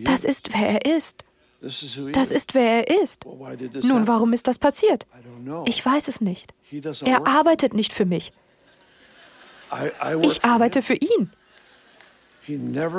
Das 0.05 0.25
ist, 0.25 0.53
wer 0.53 0.69
er 0.83 0.97
ist. 0.97 1.23
Das 1.61 2.31
ist, 2.31 2.53
wer 2.53 2.89
er 2.89 3.01
ist. 3.03 3.25
Nun, 3.83 4.07
warum 4.07 4.33
ist 4.33 4.47
das 4.47 4.57
passiert? 4.59 5.05
Ich 5.65 5.85
weiß 5.85 6.07
es 6.07 6.19
nicht. 6.21 6.53
Er 7.03 7.25
arbeitet 7.27 7.73
nicht 7.73 7.93
für 7.93 8.05
mich. 8.05 8.31
Ich 10.21 10.43
arbeite 10.43 10.81
für 10.81 10.95
ihn. 10.95 11.31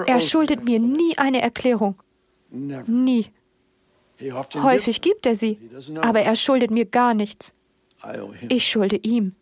Er 0.07 0.21
schuldet 0.21 0.65
mir 0.65 0.79
nie 0.79 1.17
eine 1.19 1.43
Erklärung. 1.43 1.97
Nie. 2.51 3.31
Häufig 4.55 5.01
gibt 5.01 5.27
er 5.27 5.35
sie, 5.35 5.59
aber 6.01 6.21
er 6.21 6.37
schuldet 6.37 6.71
mir 6.71 6.87
gar 6.87 7.15
nichts. 7.15 7.53
Ich 8.49 8.69
schulde 8.69 8.97
ihm. 8.97 9.35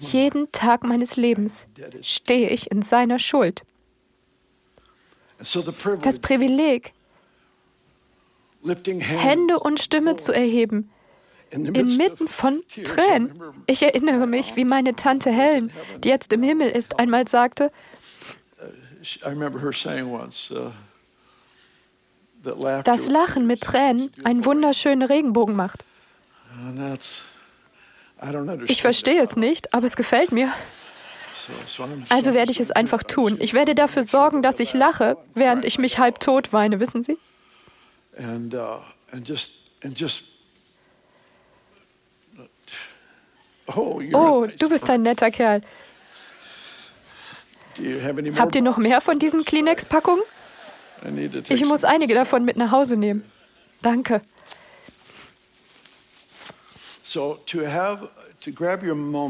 Jeden 0.00 0.52
Tag 0.52 0.84
meines 0.84 1.16
Lebens 1.16 1.66
stehe 2.02 2.50
ich 2.50 2.70
in 2.70 2.82
seiner 2.82 3.18
Schuld. 3.18 3.64
Das 6.02 6.18
Privileg, 6.18 6.92
Hände 8.62 9.58
und 9.58 9.80
Stimme 9.80 10.16
zu 10.16 10.32
erheben, 10.32 10.90
inmitten 11.50 12.28
von 12.28 12.62
Tränen. 12.84 13.40
Ich 13.66 13.82
erinnere 13.82 14.26
mich, 14.26 14.56
wie 14.56 14.64
meine 14.64 14.94
Tante 14.94 15.30
Helen, 15.30 15.72
die 16.02 16.08
jetzt 16.08 16.32
im 16.32 16.42
Himmel 16.42 16.70
ist, 16.70 16.98
einmal 16.98 17.26
sagte, 17.28 17.70
uh, 22.44 22.82
dass 22.84 23.08
Lachen 23.08 23.46
mit 23.46 23.60
Tränen 23.62 24.12
einen 24.24 24.44
wunderschönen 24.44 25.02
Regenbogen 25.02 25.56
macht. 25.56 25.84
Ich 28.66 28.82
verstehe 28.82 29.22
es 29.22 29.36
nicht, 29.36 29.72
aber 29.74 29.86
es 29.86 29.96
gefällt 29.96 30.30
mir. 30.32 30.52
Also 32.10 32.34
werde 32.34 32.52
ich 32.52 32.60
es 32.60 32.70
einfach 32.70 33.02
tun. 33.02 33.36
Ich 33.40 33.54
werde 33.54 33.74
dafür 33.74 34.04
sorgen, 34.04 34.42
dass 34.42 34.60
ich 34.60 34.74
lache, 34.74 35.16
während 35.34 35.64
ich 35.64 35.78
mich 35.78 35.98
halb 35.98 36.20
tot 36.20 36.52
weine, 36.52 36.80
wissen 36.80 37.02
Sie? 37.02 37.16
Oh, 43.76 44.00
oh, 44.12 44.46
du 44.58 44.68
bist 44.68 44.88
ein 44.90 45.02
netter 45.02 45.30
Kerl. 45.30 45.62
Habt 48.36 48.54
ihr 48.54 48.62
noch 48.62 48.78
mehr 48.78 49.00
von 49.00 49.18
diesen 49.18 49.44
Kleenex-Packungen? 49.44 50.22
Ich 51.48 51.64
muss 51.64 51.84
einige 51.84 52.14
davon 52.14 52.44
mit 52.44 52.56
nach 52.56 52.72
Hause 52.72 52.96
nehmen. 52.96 53.24
Danke. 53.82 54.20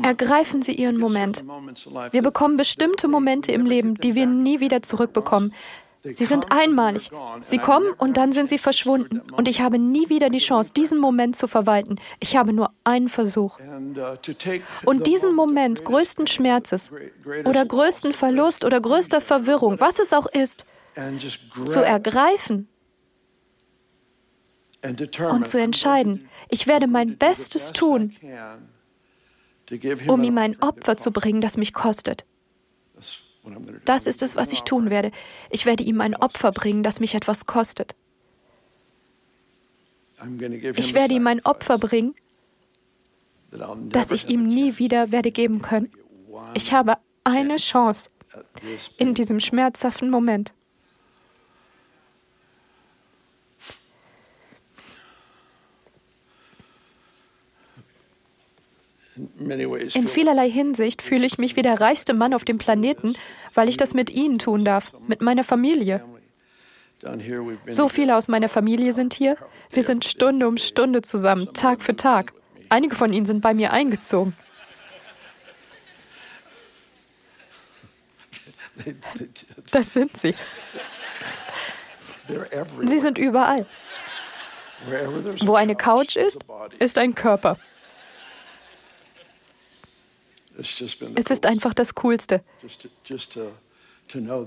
Ergreifen 0.03 0.63
Sie 0.63 0.75
Ihren 0.75 0.99
Moment. 0.99 1.45
Wir 2.11 2.23
bekommen 2.23 2.57
bestimmte 2.57 3.09
Momente 3.09 3.53
im 3.53 3.65
Leben, 3.67 3.95
die 3.95 4.15
wir 4.15 4.27
nie 4.27 4.61
wieder 4.61 4.83
zurückbekommen. 4.83 5.55
Sie 6.03 6.25
sind 6.25 6.51
einmalig. 6.51 7.11
Sie 7.43 7.59
kommen 7.59 7.93
und 7.99 8.17
dann 8.17 8.33
sind 8.33 8.49
sie 8.49 8.59
verschwunden. 8.59 9.21
Und 9.33 9.49
ich 9.49 9.61
habe 9.61 9.79
nie 9.79 10.09
wieder 10.09 10.31
die 10.31 10.39
Chance, 10.39 10.73
diesen 10.73 10.99
Moment 10.99 11.37
zu 11.37 11.47
verwalten. 11.47 11.97
Ich 12.21 12.37
habe 12.37 12.53
nur 12.53 12.71
einen 12.85 13.09
Versuch. 13.09 13.59
Und 14.87 15.07
diesen 15.07 15.35
Moment 15.35 15.85
größten 15.85 16.27
Schmerzes 16.27 16.91
oder 17.45 17.67
größten 17.67 18.13
Verlust 18.13 18.65
oder 18.65 18.81
größter 18.81 19.21
Verwirrung, 19.21 19.79
was 19.79 19.99
es 19.99 20.13
auch 20.13 20.27
ist, 20.27 20.65
zu 21.65 21.85
ergreifen 21.85 22.69
und 24.83 25.49
zu 25.49 25.59
entscheiden, 25.59 26.29
ich 26.49 26.67
werde 26.67 26.87
mein 26.87 27.19
Bestes 27.19 27.73
tun, 27.73 28.17
um 30.09 30.25
ihm 30.25 30.39
ein 30.39 30.61
Opfer 30.63 30.97
zu 30.97 31.11
bringen, 31.13 31.43
das 31.43 31.59
mich 31.59 31.75
kostet. 31.75 32.25
Das 33.85 34.07
ist 34.07 34.23
es, 34.23 34.37
was 34.37 34.53
ich 34.53 34.63
tun 34.63 34.91
werde. 34.91 35.11
Ich 35.51 35.67
werde 35.67 35.83
ihm 35.83 36.01
ein 36.01 36.15
Opfer 36.15 36.53
bringen, 36.53 36.83
das 36.83 37.01
mich 37.01 37.15
etwas 37.15 37.47
kostet. 37.47 37.97
Ich 40.77 40.95
werde 40.95 41.15
ihm 41.15 41.27
ein 41.27 41.45
Opfer 41.45 41.79
bringen, 41.79 42.15
das 43.89 44.11
ich 44.13 44.29
ihm 44.29 44.49
nie 44.49 44.79
wieder 44.79 45.13
werde 45.13 45.33
geben 45.33 45.63
können. 45.63 45.91
Ich 46.55 46.73
habe 46.73 46.99
eine 47.25 47.57
Chance 47.57 48.11
in 48.99 49.15
diesem 49.15 49.41
schmerzhaften 49.41 50.11
Moment. 50.11 50.53
In 59.95 60.09
vielerlei 60.09 60.49
Hinsicht 60.49 61.03
fühle 61.03 61.27
ich 61.27 61.39
mich 61.39 61.57
wie 61.57 61.63
der 61.63 61.81
reichste 61.81 62.15
Mann 62.15 62.35
auf 62.35 62.45
dem 62.45 62.59
Planeten, 62.59 63.15
weil 63.55 63.69
ich 63.69 63.77
das 63.77 63.95
mit 63.95 64.11
Ihnen 64.11 64.39
tun 64.39 64.65
darf, 64.65 64.93
mit 65.07 65.21
meiner 65.21 65.45
Familie. 65.45 66.03
So 67.67 67.89
viele 67.89 68.17
aus 68.17 68.29
meiner 68.29 68.49
Familie 68.49 68.93
sind 68.93 69.15
hier. 69.15 69.37
Wir 69.71 69.83
sind 69.83 70.05
Stunde 70.05 70.47
um 70.47 70.59
Stunde 70.59 71.03
zusammen, 71.03 71.53
Tag 71.55 71.83
für 71.83 71.97
Tag. 71.97 72.33
Einige 72.69 72.95
von 72.95 73.13
ihnen 73.13 73.27
sind 73.27 73.41
bei 73.41 73.55
mir 73.55 73.73
eingezogen. 73.73 74.35
Das 79.73 79.93
sind 79.93 80.17
sie. 80.17 80.35
Sie 82.85 82.99
sind 82.99 83.19
überall. 83.19 83.67
Wo 85.43 85.55
eine 85.55 85.75
Couch 85.75 86.17
ist, 86.17 86.45
ist 86.79 86.97
ein 86.99 87.15
Körper. 87.15 87.59
Es 91.15 91.31
ist 91.31 91.47
einfach 91.47 91.75
das 91.75 91.95
Coolste. 91.95 92.43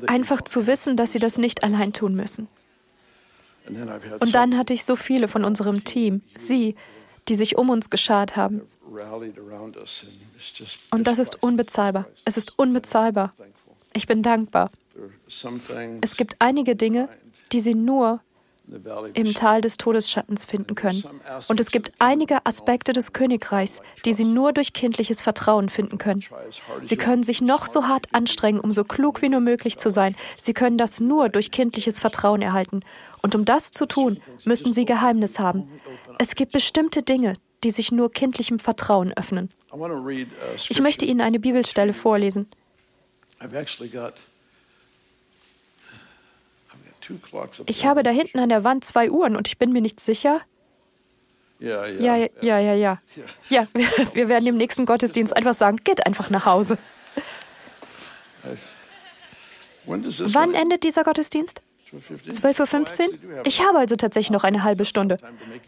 Einfach 0.08 0.42
zu 0.42 0.68
wissen, 0.68 0.98
dass 0.98 1.12
sie 1.12 1.20
das 1.20 1.38
nicht 1.38 1.64
allein 1.64 1.94
tun 1.94 2.16
müssen. 2.16 2.48
Und 4.20 4.36
dann 4.36 4.58
hatte 4.58 4.74
ich 4.74 4.84
so 4.84 4.96
viele 4.96 5.28
von 5.28 5.46
unserem 5.46 5.84
Team, 5.84 6.22
sie, 6.36 6.76
die 7.28 7.36
sich 7.36 7.58
um 7.58 7.70
uns 7.70 7.90
geschart 7.90 8.36
haben. 8.36 8.62
Und 10.92 11.08
das 11.08 11.20
ist 11.20 11.42
unbezahlbar. 11.42 12.06
Es 12.26 12.38
ist 12.38 12.60
unbezahlbar. 12.60 13.34
Ich 13.94 14.08
bin 14.08 14.22
dankbar. 14.22 14.70
Es 16.02 16.18
gibt 16.18 16.36
einige 16.40 16.76
Dinge, 16.76 17.10
die 17.52 17.60
sie 17.60 17.76
nur 17.76 18.22
im 19.14 19.34
Tal 19.34 19.62
des 19.62 19.78
Todesschattens 19.78 20.46
finden 20.46 20.76
können. 20.76 21.04
Und 21.48 21.60
es 21.60 21.70
gibt 21.70 21.92
einige 22.00 22.46
Aspekte 22.46 22.94
des 22.94 23.14
Königreichs, 23.14 23.82
die 24.06 24.14
sie 24.14 24.26
nur 24.26 24.54
durch 24.54 24.74
kindliches 24.74 25.22
Vertrauen 25.22 25.70
finden 25.70 25.98
können. 25.98 26.24
Sie 26.82 26.96
können 26.96 27.24
sich 27.24 27.42
noch 27.42 27.66
so 27.66 27.88
hart 27.88 28.08
anstrengen, 28.14 28.60
um 28.60 28.72
so 28.72 28.84
klug 28.84 29.22
wie 29.22 29.30
nur 29.30 29.42
möglich 29.42 29.78
zu 29.78 29.90
sein. 29.90 30.16
Sie 30.38 30.54
können 30.54 30.78
das 30.78 31.00
nur 31.02 31.30
durch 31.30 31.52
kindliches 31.52 32.00
Vertrauen 32.00 32.42
erhalten. 32.42 32.82
Und 33.22 33.36
um 33.36 33.46
das 33.46 33.72
zu 33.72 33.86
tun, 33.86 34.22
müssen 34.46 34.74
sie 34.74 34.86
Geheimnis 34.86 35.40
haben. 35.40 35.70
Es 36.18 36.36
gibt 36.36 36.52
bestimmte 36.54 37.04
Dinge, 37.04 37.36
die 37.64 37.72
sich 37.72 37.92
nur 37.92 38.12
kindlichem 38.12 38.60
Vertrauen 38.60 39.14
öffnen. 39.14 39.50
Ich 40.70 40.82
möchte 40.82 41.06
Ihnen 41.06 41.22
eine 41.22 41.40
Bibelstelle 41.40 41.94
vorlesen. 41.94 42.48
Ich 47.66 47.86
habe 47.86 48.04
da 48.04 48.10
hinten 48.10 48.40
an 48.40 48.50
der 48.50 48.64
Wand 48.64 48.86
zwei 48.86 49.10
Uhren 49.10 49.36
und 49.36 49.48
ich 49.48 49.58
bin 49.58 49.72
mir 49.72 49.82
nicht 49.82 50.00
sicher. 50.00 50.42
Ja, 51.60 51.86
ja, 51.86 52.16
ja, 52.16 52.30
ja, 52.42 52.60
ja. 52.60 52.74
Ja, 52.74 53.00
ja 53.50 53.68
wir, 53.74 53.88
wir 54.14 54.30
werden 54.30 54.48
im 54.48 54.58
nächsten 54.58 54.86
Gottesdienst 54.86 55.36
einfach 55.36 55.54
sagen, 55.54 55.78
geht 55.84 56.06
einfach 56.06 56.30
nach 56.30 56.46
Hause. 56.46 56.78
Wann 59.86 60.54
endet 60.54 60.84
dieser 60.84 61.04
Gottesdienst? 61.04 61.62
12.15 61.94 63.08
Uhr? 63.08 63.46
Ich 63.46 63.62
habe 63.62 63.78
also 63.78 63.96
tatsächlich 63.96 64.32
noch 64.32 64.44
eine 64.44 64.64
halbe 64.64 64.84
Stunde. 64.84 65.20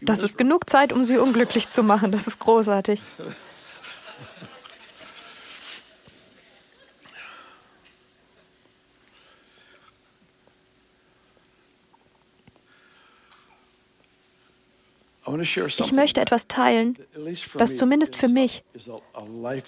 Das 0.02 0.22
ist 0.22 0.36
genug 0.36 0.68
Zeit, 0.68 0.92
um 0.92 1.04
Sie 1.04 1.18
unglücklich 1.18 1.68
zu 1.68 1.82
machen. 1.82 2.10
Das 2.12 2.26
ist 2.26 2.40
großartig. 2.40 3.02
Ich 15.26 15.92
möchte 15.92 16.20
etwas 16.20 16.46
teilen, 16.46 16.96
das 17.54 17.76
zumindest 17.76 18.16
für 18.16 18.28
mich 18.28 18.62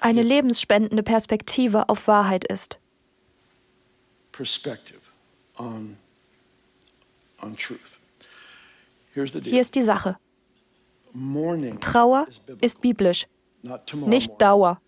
eine 0.01 0.23
lebensspendende 0.23 1.03
Perspektive 1.03 1.89
auf 1.89 2.07
Wahrheit 2.07 2.45
ist. 2.45 2.79
Hier 9.15 9.61
ist 9.61 9.75
die 9.75 9.83
Sache. 9.83 10.17
Trauer 11.81 12.27
ist 12.61 12.81
biblisch, 12.81 13.27
nicht 14.07 14.41
Dauer, 14.41 14.81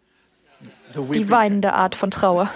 die 0.95 1.31
weinende 1.31 1.73
Art 1.73 1.95
von 1.97 2.11
Trauer. 2.11 2.53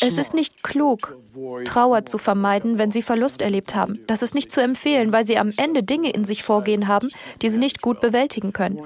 Es 0.00 0.18
ist 0.18 0.34
nicht 0.34 0.62
klug, 0.62 1.16
Trauer 1.64 2.04
zu 2.04 2.18
vermeiden, 2.18 2.78
wenn 2.78 2.90
Sie 2.90 3.02
Verlust 3.02 3.40
erlebt 3.40 3.74
haben. 3.74 4.00
Das 4.06 4.22
ist 4.22 4.34
nicht 4.34 4.50
zu 4.50 4.60
empfehlen, 4.60 5.12
weil 5.12 5.24
Sie 5.24 5.38
am 5.38 5.52
Ende 5.56 5.82
Dinge 5.82 6.10
in 6.10 6.24
sich 6.24 6.42
vorgehen 6.42 6.88
haben, 6.88 7.10
die 7.40 7.48
Sie 7.48 7.58
nicht 7.58 7.80
gut 7.80 8.00
bewältigen 8.00 8.52
können. 8.52 8.80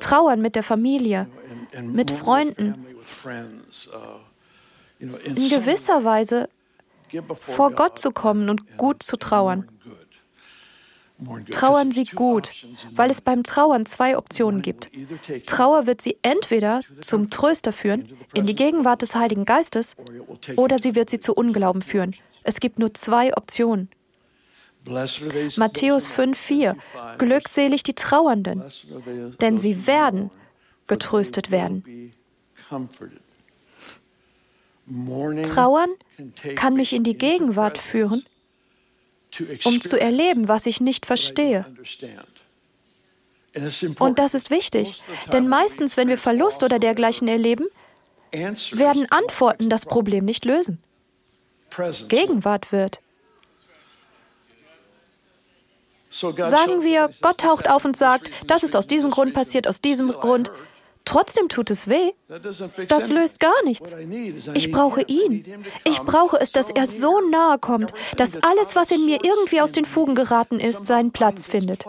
Trauern 0.00 0.42
mit 0.42 0.56
der 0.56 0.62
Familie, 0.62 1.26
mit 1.80 2.10
Freunden, 2.10 2.86
in 4.98 5.48
gewisser 5.48 6.04
Weise 6.04 6.48
vor 7.34 7.70
Gott 7.70 7.98
zu 7.98 8.10
kommen 8.10 8.50
und 8.50 8.76
gut 8.76 9.02
zu 9.02 9.16
trauern. 9.16 9.68
Trauern 11.50 11.92
Sie 11.92 12.04
gut, 12.04 12.52
weil 12.96 13.08
es 13.08 13.20
beim 13.20 13.44
Trauern 13.44 13.86
zwei 13.86 14.18
Optionen 14.18 14.62
gibt. 14.62 14.90
Trauer 15.46 15.86
wird 15.86 16.00
Sie 16.00 16.18
entweder 16.22 16.82
zum 17.00 17.30
Tröster 17.30 17.72
führen, 17.72 18.12
in 18.32 18.46
die 18.46 18.56
Gegenwart 18.56 19.02
des 19.02 19.14
Heiligen 19.14 19.44
Geistes, 19.44 19.94
oder 20.56 20.78
sie 20.78 20.94
wird 20.96 21.10
Sie 21.10 21.20
zu 21.20 21.34
Unglauben 21.34 21.82
führen. 21.82 22.16
Es 22.42 22.58
gibt 22.58 22.78
nur 22.78 22.92
zwei 22.94 23.34
Optionen. 23.36 23.88
Matthäus 25.56 26.10
5,4 26.10 26.76
Glückselig 27.16 27.84
die 27.84 27.94
Trauernden, 27.94 28.64
denn 29.40 29.56
sie 29.56 29.86
werden 29.86 30.30
getröstet 30.86 31.50
werden. 31.50 32.12
Trauern 35.44 35.90
kann 36.56 36.74
mich 36.74 36.92
in 36.92 37.04
die 37.04 37.16
Gegenwart 37.16 37.78
führen 37.78 38.24
um 39.64 39.80
zu 39.80 40.00
erleben, 40.00 40.48
was 40.48 40.66
ich 40.66 40.80
nicht 40.80 41.06
verstehe. 41.06 41.64
Und 43.98 44.18
das 44.18 44.34
ist 44.34 44.50
wichtig, 44.50 45.02
denn 45.32 45.48
meistens, 45.48 45.96
wenn 45.96 46.08
wir 46.08 46.18
Verlust 46.18 46.62
oder 46.62 46.78
dergleichen 46.78 47.28
erleben, 47.28 47.66
werden 48.32 49.06
Antworten 49.10 49.70
das 49.70 49.86
Problem 49.86 50.24
nicht 50.24 50.44
lösen. 50.44 50.82
Gegenwart 52.08 52.72
wird. 52.72 53.00
Sagen 56.10 56.82
wir, 56.82 57.10
Gott 57.20 57.38
taucht 57.38 57.68
auf 57.68 57.84
und 57.84 57.96
sagt, 57.96 58.30
das 58.46 58.62
ist 58.62 58.76
aus 58.76 58.86
diesem 58.86 59.10
Grund 59.10 59.34
passiert, 59.34 59.66
aus 59.66 59.80
diesem 59.80 60.12
Grund. 60.12 60.52
Trotzdem 61.04 61.48
tut 61.48 61.70
es 61.70 61.88
weh. 61.88 62.12
Das 62.88 63.10
löst 63.10 63.40
gar 63.40 63.62
nichts. 63.64 63.94
Ich 64.54 64.70
brauche 64.70 65.02
ihn. 65.02 65.44
Ich 65.84 66.00
brauche 66.00 66.40
es, 66.40 66.50
dass 66.50 66.70
er 66.70 66.86
so 66.86 67.20
nahe 67.30 67.58
kommt, 67.58 67.92
dass 68.16 68.42
alles, 68.42 68.74
was 68.74 68.90
in 68.90 69.04
mir 69.04 69.18
irgendwie 69.22 69.60
aus 69.60 69.72
den 69.72 69.84
Fugen 69.84 70.14
geraten 70.14 70.60
ist, 70.60 70.86
seinen 70.86 71.12
Platz 71.12 71.46
findet. 71.46 71.84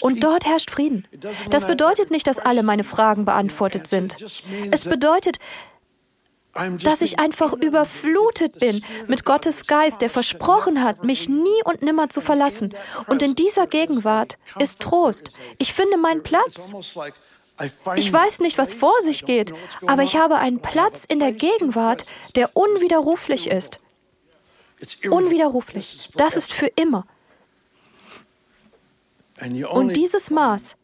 Und 0.00 0.24
dort 0.24 0.46
herrscht 0.46 0.70
Frieden. 0.70 1.06
Das 1.50 1.66
bedeutet 1.66 2.10
nicht, 2.10 2.26
dass 2.26 2.38
alle 2.38 2.62
meine 2.62 2.84
Fragen 2.84 3.24
beantwortet 3.24 3.86
sind. 3.86 4.16
Es 4.70 4.84
bedeutet, 4.84 5.38
dass 6.82 7.02
ich 7.02 7.18
einfach 7.18 7.52
überflutet 7.52 8.58
bin 8.58 8.82
mit 9.06 9.26
Gottes 9.26 9.66
Geist, 9.66 10.00
der 10.00 10.08
versprochen 10.08 10.82
hat, 10.82 11.04
mich 11.04 11.28
nie 11.28 11.62
und 11.64 11.82
nimmer 11.82 12.08
zu 12.08 12.22
verlassen. 12.22 12.74
Und 13.06 13.22
in 13.22 13.34
dieser 13.34 13.66
Gegenwart 13.66 14.38
ist 14.58 14.80
Trost. 14.80 15.30
Ich 15.58 15.74
finde 15.74 15.98
meinen 15.98 16.22
Platz. 16.22 16.74
Ich 17.96 18.12
weiß 18.12 18.40
nicht, 18.40 18.58
was 18.58 18.74
vor 18.74 18.94
sich 19.02 19.24
geht, 19.24 19.54
aber 19.86 20.02
ich 20.02 20.16
habe 20.16 20.36
einen 20.36 20.60
Platz 20.60 21.04
in 21.08 21.20
der 21.20 21.32
Gegenwart, 21.32 22.04
der 22.34 22.54
unwiderruflich 22.54 23.48
ist. 23.48 23.80
Unwiderruflich. 25.08 26.10
Das 26.16 26.36
ist 26.36 26.52
für 26.52 26.66
immer. 26.66 27.06
Und 29.70 29.96
dieses 29.96 30.30
Maß 30.30 30.76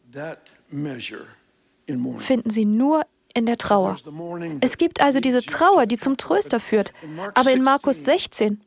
finden 2.19 2.49
Sie 2.49 2.65
nur 2.65 3.05
in 3.35 3.45
der 3.45 3.57
Trauer. 3.57 3.97
Es 4.61 4.77
gibt 4.77 5.01
also 5.01 5.19
diese 5.19 5.43
Trauer, 5.43 5.85
die 5.85 5.97
zum 5.97 6.17
Tröster 6.17 6.59
führt. 6.59 6.93
Aber 7.33 7.51
in 7.51 7.63
Markus 7.63 8.05
16, 8.05 8.61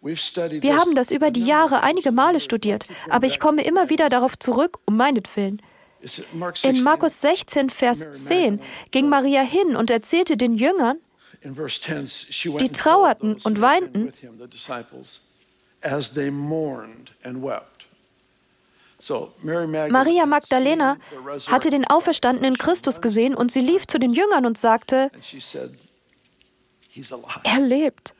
wir 0.00 0.76
haben 0.76 0.94
das 0.94 1.10
über 1.10 1.30
die 1.30 1.44
Jahre 1.44 1.82
einige 1.82 2.12
Male 2.12 2.40
studiert, 2.40 2.86
aber 3.08 3.26
ich 3.26 3.40
komme 3.40 3.62
immer 3.64 3.88
wieder 3.88 4.10
darauf 4.10 4.38
zurück, 4.38 4.78
um 4.86 4.96
meinetwillen. 4.96 5.62
In 6.62 6.82
Markus 6.82 7.20
16, 7.20 7.70
Vers 7.70 8.10
10 8.26 8.60
ging 8.90 9.08
Maria 9.08 9.42
hin 9.42 9.76
und 9.76 9.90
erzählte 9.90 10.36
den 10.36 10.54
Jüngern, 10.56 10.98
die 11.42 12.68
trauerten 12.70 13.36
und 13.44 13.60
weinten, 13.60 14.12
Maria 19.90 20.26
Magdalena 20.26 20.96
hatte 21.46 21.70
den 21.70 21.86
auferstandenen 21.86 22.56
Christus 22.56 23.00
gesehen 23.00 23.34
und 23.34 23.52
sie 23.52 23.60
lief 23.60 23.86
zu 23.86 23.98
den 23.98 24.12
Jüngern 24.14 24.46
und 24.46 24.56
sagte, 24.58 25.10
er 27.44 27.60
lebt. 27.60 28.14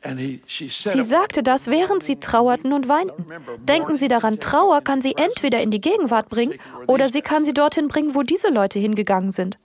Sie 0.00 1.02
sagte 1.02 1.42
das, 1.42 1.66
während 1.66 2.04
sie 2.04 2.20
trauerten 2.20 2.72
und 2.72 2.88
weinten. 2.88 3.26
Denken 3.64 3.96
Sie 3.96 4.06
daran, 4.06 4.38
Trauer 4.38 4.80
kann 4.80 5.02
sie 5.02 5.16
entweder 5.16 5.60
in 5.60 5.72
die 5.72 5.80
Gegenwart 5.80 6.28
bringen 6.28 6.54
oder 6.86 7.08
sie 7.08 7.20
kann 7.20 7.44
sie 7.44 7.52
dorthin 7.52 7.88
bringen, 7.88 8.14
wo 8.14 8.22
diese 8.22 8.48
Leute 8.48 8.78
hingegangen 8.78 9.32
sind. 9.32 9.58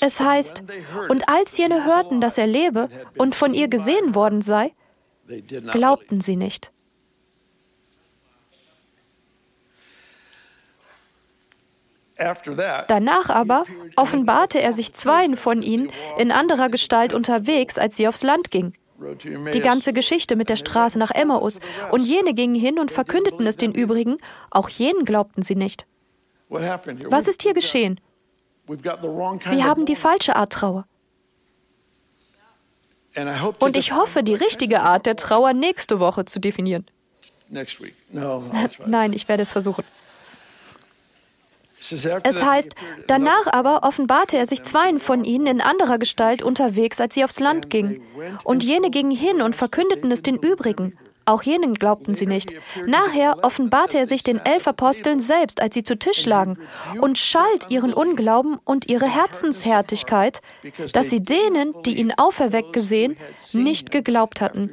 Es 0.00 0.20
heißt, 0.20 0.64
und 1.08 1.28
als 1.28 1.58
jene 1.58 1.84
hörten, 1.84 2.20
dass 2.20 2.38
er 2.38 2.46
lebe 2.46 2.88
und 3.18 3.34
von 3.34 3.52
ihr 3.52 3.68
gesehen 3.68 4.14
worden 4.14 4.40
sei, 4.40 4.72
glaubten 5.70 6.20
sie 6.20 6.36
nicht. 6.36 6.72
Danach 12.88 13.30
aber 13.30 13.64
offenbarte 13.96 14.60
er 14.60 14.72
sich 14.72 14.92
zweien 14.92 15.36
von 15.36 15.62
ihnen 15.62 15.90
in 16.18 16.30
anderer 16.30 16.68
Gestalt 16.68 17.12
unterwegs, 17.12 17.78
als 17.78 17.96
sie 17.96 18.06
aufs 18.06 18.22
Land 18.22 18.50
ging. 18.50 18.72
Die 19.52 19.60
ganze 19.60 19.92
Geschichte 19.92 20.36
mit 20.36 20.48
der 20.48 20.56
Straße 20.56 20.98
nach 20.98 21.10
Emmaus. 21.10 21.60
Und 21.90 22.00
jene 22.00 22.34
gingen 22.34 22.54
hin 22.54 22.78
und 22.78 22.90
verkündeten 22.90 23.46
es 23.46 23.56
den 23.56 23.72
übrigen, 23.72 24.18
auch 24.50 24.68
jenen 24.68 25.04
glaubten 25.04 25.42
sie 25.42 25.54
nicht. 25.54 25.86
Was 26.48 27.28
ist 27.28 27.42
hier 27.42 27.54
geschehen? 27.54 28.00
Wir 28.66 29.64
haben 29.64 29.84
die 29.86 29.96
falsche 29.96 30.36
Art 30.36 30.52
Trauer. 30.52 30.86
Und 33.58 33.76
ich 33.76 33.92
hoffe, 33.92 34.22
die 34.22 34.34
richtige 34.34 34.80
Art 34.80 35.06
der 35.06 35.16
Trauer 35.16 35.52
nächste 35.52 36.00
Woche 36.00 36.24
zu 36.24 36.40
definieren. 36.40 36.86
Nein, 38.86 39.12
ich 39.12 39.28
werde 39.28 39.42
es 39.42 39.52
versuchen. 39.52 39.84
Es 42.22 42.44
heißt, 42.44 42.74
danach 43.06 43.46
aber 43.52 43.82
offenbarte 43.82 44.36
er 44.36 44.46
sich 44.46 44.62
zweien 44.62 45.00
von 45.00 45.24
ihnen 45.24 45.46
in 45.46 45.60
anderer 45.60 45.98
Gestalt 45.98 46.42
unterwegs, 46.42 47.00
als 47.00 47.14
sie 47.14 47.24
aufs 47.24 47.40
Land 47.40 47.70
gingen. 47.70 48.02
Und 48.44 48.64
jene 48.64 48.90
gingen 48.90 49.10
hin 49.10 49.42
und 49.42 49.56
verkündeten 49.56 50.10
es 50.12 50.22
den 50.22 50.36
übrigen. 50.36 50.96
Auch 51.24 51.42
jenen 51.42 51.74
glaubten 51.74 52.14
sie 52.14 52.26
nicht. 52.26 52.52
Nachher 52.86 53.44
offenbarte 53.44 53.98
er 53.98 54.06
sich 54.06 54.22
den 54.22 54.38
elf 54.38 54.66
Aposteln 54.66 55.20
selbst, 55.20 55.62
als 55.62 55.74
sie 55.74 55.84
zu 55.84 55.96
Tisch 55.96 56.26
lagen, 56.26 56.58
und 57.00 57.18
schalt 57.18 57.70
ihren 57.70 57.94
Unglauben 57.94 58.58
und 58.64 58.88
ihre 58.88 59.06
Herzenshärtigkeit, 59.06 60.40
dass 60.92 61.10
sie 61.10 61.22
denen, 61.22 61.74
die 61.84 61.96
ihn 61.98 62.12
auferweckt 62.16 62.72
gesehen, 62.72 63.16
nicht 63.52 63.90
geglaubt 63.90 64.40
hatten. 64.40 64.70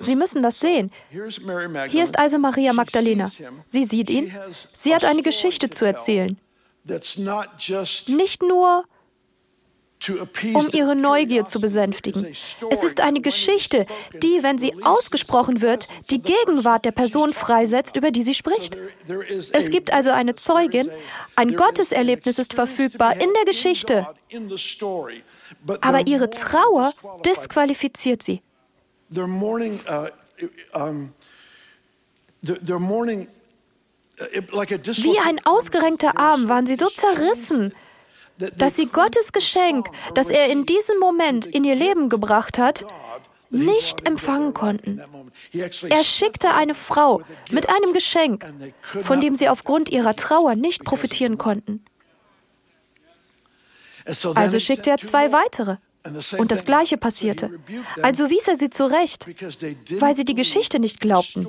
Sie 0.00 0.16
müssen 0.16 0.42
das 0.42 0.60
sehen. 0.60 0.90
Hier 1.10 2.02
ist 2.02 2.18
also 2.18 2.38
Maria 2.38 2.72
Magdalena. 2.72 3.30
Sie 3.68 3.84
sieht 3.84 4.10
ihn. 4.10 4.32
Sie 4.72 4.94
hat 4.94 5.04
eine 5.04 5.22
Geschichte 5.22 5.70
zu 5.70 5.84
erzählen. 5.84 6.36
Nicht 8.06 8.42
nur, 8.42 8.84
um 10.52 10.68
ihre 10.72 10.94
Neugier 10.94 11.46
zu 11.46 11.60
besänftigen. 11.60 12.26
Es 12.70 12.84
ist 12.84 13.00
eine 13.00 13.22
Geschichte, 13.22 13.86
die, 14.22 14.42
wenn 14.42 14.58
sie 14.58 14.84
ausgesprochen 14.84 15.62
wird, 15.62 15.88
die 16.10 16.20
Gegenwart 16.20 16.84
der 16.84 16.92
Person 16.92 17.32
freisetzt, 17.32 17.96
über 17.96 18.10
die 18.10 18.22
sie 18.22 18.34
spricht. 18.34 18.76
Es 19.52 19.70
gibt 19.70 19.94
also 19.94 20.10
eine 20.10 20.34
Zeugin, 20.34 20.90
ein 21.36 21.56
Gotteserlebnis 21.56 22.38
ist 22.38 22.52
verfügbar 22.52 23.14
in 23.14 23.32
der 23.32 23.44
Geschichte, 23.46 24.06
aber 25.80 26.06
ihre 26.06 26.28
Trauer 26.28 26.92
disqualifiziert 27.24 28.22
sie 28.22 28.42
their 29.12 29.26
mourning, 29.26 29.80
uh, 29.88 30.08
um, 30.72 31.12
their 32.42 32.78
mourning 32.78 33.28
uh, 34.20 34.24
wie 34.24 35.18
ein 35.18 35.44
ausgerenkter 35.44 36.16
Arm 36.16 36.48
waren 36.48 36.66
sie 36.66 36.76
so 36.76 36.88
zerrissen, 36.88 37.74
dass 38.56 38.76
sie 38.76 38.86
Gottes 38.86 39.32
Geschenk, 39.32 39.88
das 40.14 40.30
er 40.30 40.48
in 40.48 40.66
diesem 40.66 40.98
Moment 40.98 41.46
in 41.46 41.64
ihr 41.64 41.74
Leben 41.74 42.08
gebracht 42.08 42.58
hat, 42.58 42.84
nicht 43.50 44.06
empfangen 44.06 44.54
konnten. 44.54 45.00
Er 45.52 46.04
schickte 46.04 46.54
eine 46.54 46.74
Frau 46.74 47.22
mit 47.50 47.68
einem 47.68 47.92
Geschenk, 47.92 48.44
von 49.00 49.20
dem 49.20 49.36
sie 49.36 49.48
aufgrund 49.48 49.88
ihrer 49.88 50.16
Trauer 50.16 50.54
nicht 50.54 50.84
profitieren 50.84 51.38
konnten. 51.38 51.84
Also 54.34 54.58
schickte 54.58 54.90
er 54.90 54.98
zwei 54.98 55.32
weitere. 55.32 55.76
Und 56.38 56.52
das 56.52 56.64
Gleiche 56.64 56.96
passierte. 56.98 57.50
Also 58.02 58.28
wies 58.30 58.46
er 58.48 58.56
sie 58.56 58.70
zurecht, 58.70 59.26
weil 60.00 60.14
sie 60.14 60.24
die 60.24 60.34
Geschichte 60.34 60.78
nicht 60.78 61.00
glaubten. 61.00 61.46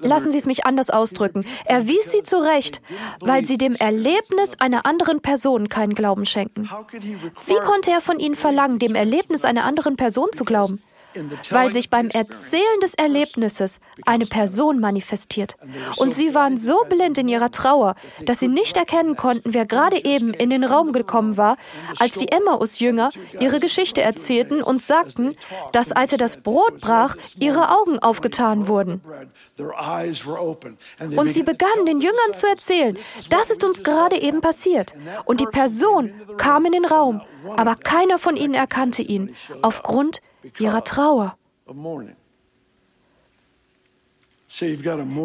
Lassen 0.00 0.30
Sie 0.30 0.38
es 0.38 0.46
mich 0.46 0.66
anders 0.66 0.90
ausdrücken. 0.90 1.46
Er 1.64 1.88
wies 1.88 2.12
sie 2.12 2.22
zurecht, 2.22 2.82
weil 3.20 3.44
sie 3.44 3.56
dem 3.56 3.74
Erlebnis 3.74 4.60
einer 4.60 4.84
anderen 4.84 5.20
Person 5.20 5.68
keinen 5.68 5.94
Glauben 5.94 6.26
schenken. 6.26 6.68
Wie 7.46 7.56
konnte 7.64 7.90
er 7.90 8.02
von 8.02 8.20
ihnen 8.20 8.34
verlangen, 8.34 8.78
dem 8.78 8.94
Erlebnis 8.94 9.44
einer 9.44 9.64
anderen 9.64 9.96
Person 9.96 10.28
zu 10.32 10.44
glauben? 10.44 10.82
Weil 11.50 11.72
sich 11.72 11.90
beim 11.90 12.08
Erzählen 12.10 12.80
des 12.82 12.94
Erlebnisses 12.94 13.80
eine 14.04 14.26
Person 14.26 14.80
manifestiert. 14.80 15.56
Und 15.96 16.14
sie 16.14 16.34
waren 16.34 16.56
so 16.56 16.84
blind 16.88 17.18
in 17.18 17.28
ihrer 17.28 17.50
Trauer, 17.50 17.94
dass 18.24 18.40
sie 18.40 18.48
nicht 18.48 18.76
erkennen 18.76 19.16
konnten, 19.16 19.54
wer 19.54 19.66
gerade 19.66 20.04
eben 20.04 20.34
in 20.34 20.50
den 20.50 20.64
Raum 20.64 20.92
gekommen 20.92 21.36
war, 21.36 21.56
als 21.98 22.14
die 22.14 22.28
Emmaus-Jünger 22.28 23.10
ihre 23.38 23.60
Geschichte 23.60 24.02
erzählten 24.02 24.62
und 24.62 24.82
sagten, 24.82 25.36
dass 25.72 25.92
als 25.92 26.12
er 26.12 26.18
das 26.18 26.38
Brot 26.38 26.80
brach, 26.80 27.16
ihre 27.38 27.70
Augen 27.70 27.98
aufgetan 27.98 28.68
wurden. 28.68 29.00
Und 31.16 31.30
sie 31.30 31.42
begannen 31.42 31.86
den 31.86 32.00
Jüngern 32.00 32.32
zu 32.32 32.46
erzählen, 32.46 32.98
das 33.30 33.50
ist 33.50 33.64
uns 33.64 33.82
gerade 33.82 34.20
eben 34.20 34.40
passiert. 34.40 34.94
Und 35.24 35.40
die 35.40 35.46
Person 35.46 36.12
kam 36.36 36.66
in 36.66 36.72
den 36.72 36.84
Raum, 36.84 37.20
aber 37.56 37.76
keiner 37.76 38.18
von 38.18 38.36
ihnen 38.36 38.54
erkannte 38.54 39.02
ihn, 39.02 39.34
aufgrund 39.62 40.20
ihrer 40.58 40.84
Trauer. 40.84 41.36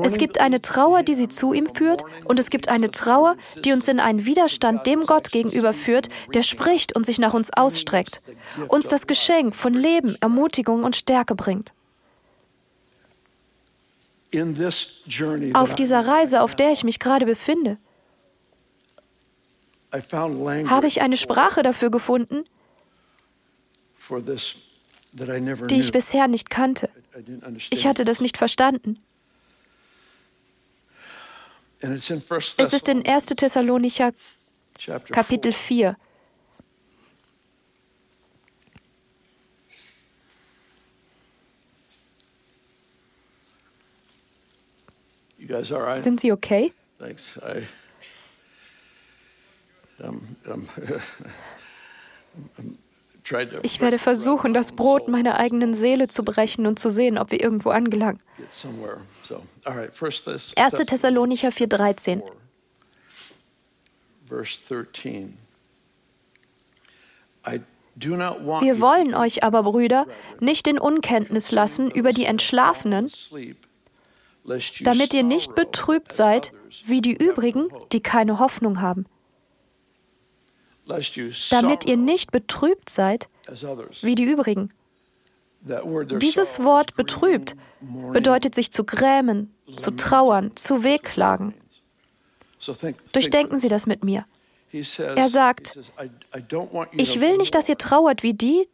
Es 0.03 0.17
gibt 0.17 0.39
eine 0.39 0.59
Trauer, 0.61 1.03
die 1.03 1.13
sie 1.13 1.27
zu 1.27 1.53
ihm 1.53 1.67
führt, 1.73 2.03
und 2.25 2.39
es 2.39 2.49
gibt 2.49 2.67
eine 2.67 2.89
Trauer, 2.89 3.35
die 3.63 3.73
uns 3.73 3.87
in 3.87 3.99
einen 3.99 4.25
Widerstand 4.25 4.87
dem 4.87 5.05
Gott 5.05 5.31
gegenüber 5.31 5.71
führt, 5.73 6.09
der 6.33 6.41
spricht 6.41 6.95
und 6.95 7.05
sich 7.05 7.19
nach 7.19 7.35
uns 7.35 7.51
ausstreckt, 7.53 8.21
uns 8.69 8.87
das 8.87 9.05
Geschenk 9.05 9.55
von 9.55 9.73
Leben, 9.75 10.17
Ermutigung 10.19 10.83
und 10.83 10.95
Stärke 10.95 11.35
bringt. 11.35 11.73
Auf 15.53 15.75
dieser 15.75 16.07
Reise, 16.07 16.41
auf 16.41 16.55
der 16.55 16.71
ich 16.71 16.83
mich 16.83 16.99
gerade 16.99 17.25
befinde, 17.25 17.77
habe 19.91 20.87
ich 20.87 21.01
eine 21.01 21.17
Sprache 21.17 21.61
dafür 21.61 21.89
gefunden, 21.91 22.45
die 25.19 25.79
ich 25.79 25.91
bisher 25.91 26.27
nicht 26.27 26.49
kannte. 26.49 26.89
Ich 27.69 27.85
hatte 27.85 28.05
das 28.05 28.21
nicht 28.21 28.37
verstanden. 28.37 28.99
Es 31.81 32.73
ist 32.73 32.89
in 32.89 33.05
1. 33.05 33.25
Thessalonicher 33.27 34.11
Kapitel 35.11 35.53
4. 35.53 35.95
Sind 45.97 46.19
Sie 46.19 46.31
okay? 46.31 46.73
Ich 53.63 53.79
werde 53.81 53.97
versuchen, 53.97 54.53
das 54.53 54.71
Brot 54.71 55.07
meiner 55.07 55.37
eigenen 55.37 55.73
Seele 55.73 56.07
zu 56.07 56.23
brechen 56.23 56.65
und 56.65 56.79
zu 56.79 56.89
sehen, 56.89 57.17
ob 57.17 57.31
wir 57.31 57.41
irgendwo 57.41 57.69
angelangen. 57.69 58.19
1. 60.55 60.73
Thessalonicher 60.85 61.49
4,13. 61.49 62.23
Wir 68.61 68.81
wollen 68.81 69.15
euch 69.15 69.43
aber, 69.43 69.63
Brüder, 69.63 70.07
nicht 70.39 70.67
in 70.67 70.79
Unkenntnis 70.79 71.51
lassen 71.51 71.91
über 71.91 72.13
die 72.13 72.25
Entschlafenen, 72.25 73.11
damit 74.81 75.13
ihr 75.13 75.23
nicht 75.23 75.53
betrübt 75.55 76.11
seid 76.11 76.53
wie 76.85 77.01
die 77.01 77.13
übrigen, 77.13 77.67
die 77.91 78.01
keine 78.01 78.39
Hoffnung 78.39 78.81
haben 78.81 79.05
damit 81.49 81.85
ihr 81.85 81.97
nicht 81.97 82.31
betrübt 82.31 82.89
seid 82.89 83.29
wie 84.01 84.15
die 84.15 84.23
übrigen. 84.23 84.71
Dieses 85.61 86.63
Wort 86.63 86.95
betrübt 86.95 87.55
bedeutet 88.13 88.55
sich 88.55 88.71
zu 88.71 88.83
grämen, 88.83 89.53
zu 89.75 89.91
trauern, 89.91 90.55
zu 90.55 90.83
wehklagen. 90.83 91.53
Durchdenken 93.11 93.59
Sie 93.59 93.69
das 93.69 93.87
mit 93.87 94.03
mir. 94.03 94.25
Er 94.71 95.29
sagt, 95.29 95.77
ich 96.93 97.21
will 97.21 97.37
nicht, 97.37 97.55
dass 97.55 97.67
ihr 97.69 97.77
trauert 97.77 98.23
wie 98.23 98.33
die, 98.33 98.67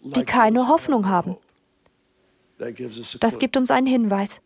die 0.00 0.24
keine 0.24 0.68
Hoffnung 0.68 1.08
haben. 1.08 1.36
Das 3.20 3.38
gibt 3.38 3.56
uns 3.56 3.70
einen 3.70 3.86
Hinweis. 3.86 4.40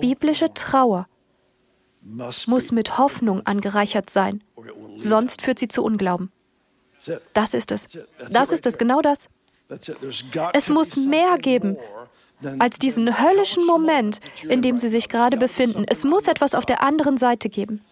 Biblische 0.00 0.52
Trauer 0.52 1.08
muss 2.46 2.72
mit 2.72 2.98
Hoffnung 2.98 3.44
angereichert 3.46 4.10
sein, 4.10 4.42
sonst 4.96 5.42
führt 5.42 5.58
sie 5.58 5.68
zu 5.68 5.82
Unglauben. 5.82 6.30
Das 7.32 7.54
ist 7.54 7.70
es. 7.70 7.88
Das 8.30 8.52
ist 8.52 8.66
es, 8.66 8.78
genau 8.78 9.00
das. 9.02 9.28
Es 10.52 10.68
muss 10.68 10.96
mehr 10.96 11.38
geben 11.38 11.76
als 12.58 12.78
diesen 12.78 13.18
höllischen 13.20 13.64
Moment, 13.64 14.20
in 14.42 14.62
dem 14.62 14.76
sie 14.76 14.88
sich 14.88 15.08
gerade 15.08 15.36
befinden. 15.36 15.84
Es 15.88 16.04
muss 16.04 16.28
etwas 16.28 16.54
auf 16.54 16.66
der 16.66 16.82
anderen 16.82 17.16
Seite 17.16 17.48
geben. 17.48 17.82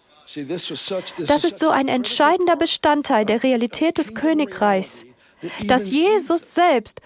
Das 1.27 1.45
ist 1.45 1.59
so 1.59 1.69
ein 1.71 1.89
entscheidender 1.89 2.57
Bestandteil 2.57 3.27
der 3.27 3.43
Realität 3.43 3.99
des 3.99 4.15
Königreichs, 4.15 5.05
dass 5.67 5.91
Jesus 5.91 6.55
selbst 6.55 7.01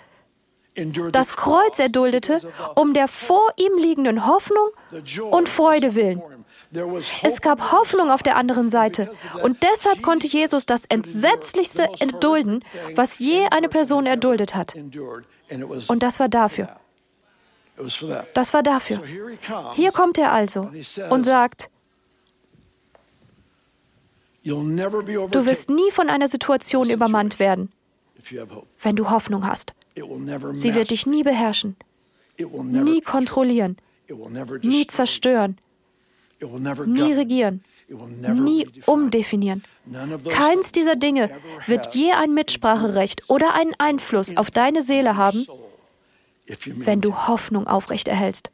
das 1.10 1.34
Kreuz 1.34 1.78
erduldete, 1.78 2.40
um 2.76 2.94
der 2.94 3.08
vor 3.08 3.52
ihm 3.56 3.76
liegenden 3.78 4.26
Hoffnung 4.26 4.68
und 5.30 5.48
Freude 5.48 5.94
willen. 5.94 6.22
Es 7.22 7.40
gab 7.40 7.72
Hoffnung 7.72 8.10
auf 8.10 8.22
der 8.22 8.36
anderen 8.36 8.68
Seite. 8.68 9.10
Und 9.42 9.62
deshalb 9.62 10.02
konnte 10.02 10.26
Jesus 10.26 10.66
das 10.66 10.84
Entsetzlichste 10.86 11.88
erdulden, 11.98 12.62
was 12.94 13.18
je 13.18 13.46
eine 13.50 13.68
Person 13.68 14.06
erduldet 14.06 14.54
hat. 14.54 14.74
Und 15.88 16.02
das 16.02 16.20
war 16.20 16.28
dafür. 16.28 16.68
Das 18.34 18.52
war 18.54 18.62
dafür. 18.62 19.02
Hier 19.74 19.92
kommt 19.92 20.18
er 20.18 20.32
also 20.32 20.70
und 21.10 21.24
sagt, 21.24 21.70
du 24.44 25.46
wirst 25.46 25.70
nie 25.70 25.90
von 25.90 26.10
einer 26.10 26.28
Situation 26.28 26.90
übermannt 26.90 27.38
werden, 27.38 27.72
wenn 28.82 28.96
du 28.96 29.10
Hoffnung 29.10 29.46
hast. 29.46 29.72
Sie 30.52 30.74
wird 30.74 30.90
dich 30.90 31.06
nie 31.06 31.22
beherrschen, 31.22 31.76
nie 32.36 33.00
kontrollieren, 33.00 33.78
nie 34.62 34.86
zerstören, 34.86 35.58
nie 36.40 37.12
regieren, 37.12 37.64
nie 37.88 38.68
umdefinieren. 38.86 39.64
Keins 40.30 40.72
dieser 40.72 40.96
Dinge 40.96 41.30
wird 41.66 41.94
je 41.94 42.12
ein 42.12 42.34
Mitspracherecht 42.34 43.28
oder 43.28 43.54
einen 43.54 43.74
Einfluss 43.78 44.36
auf 44.36 44.50
deine 44.50 44.82
Seele 44.82 45.16
haben, 45.16 45.46
wenn 46.64 47.00
du 47.00 47.14
Hoffnung 47.28 47.66
aufrechterhältst. 47.66 48.50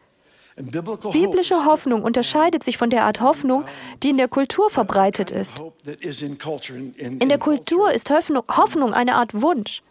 Biblische 1.13 1.65
Hoffnung 1.65 2.03
unterscheidet 2.03 2.63
sich 2.63 2.77
von 2.77 2.89
der 2.89 3.05
Art 3.05 3.21
Hoffnung, 3.21 3.65
die 4.03 4.11
in 4.11 4.17
der 4.17 4.29
Kultur 4.29 4.71
verbreitet 4.71 5.31
ist. 5.31 5.61
In 5.85 7.29
der 7.29 7.39
Kultur 7.39 7.93
ist 7.93 8.11
Hoffnung 8.11 8.95
eine 8.95 9.17
Art 9.17 9.35
Wunsch. 9.35 9.83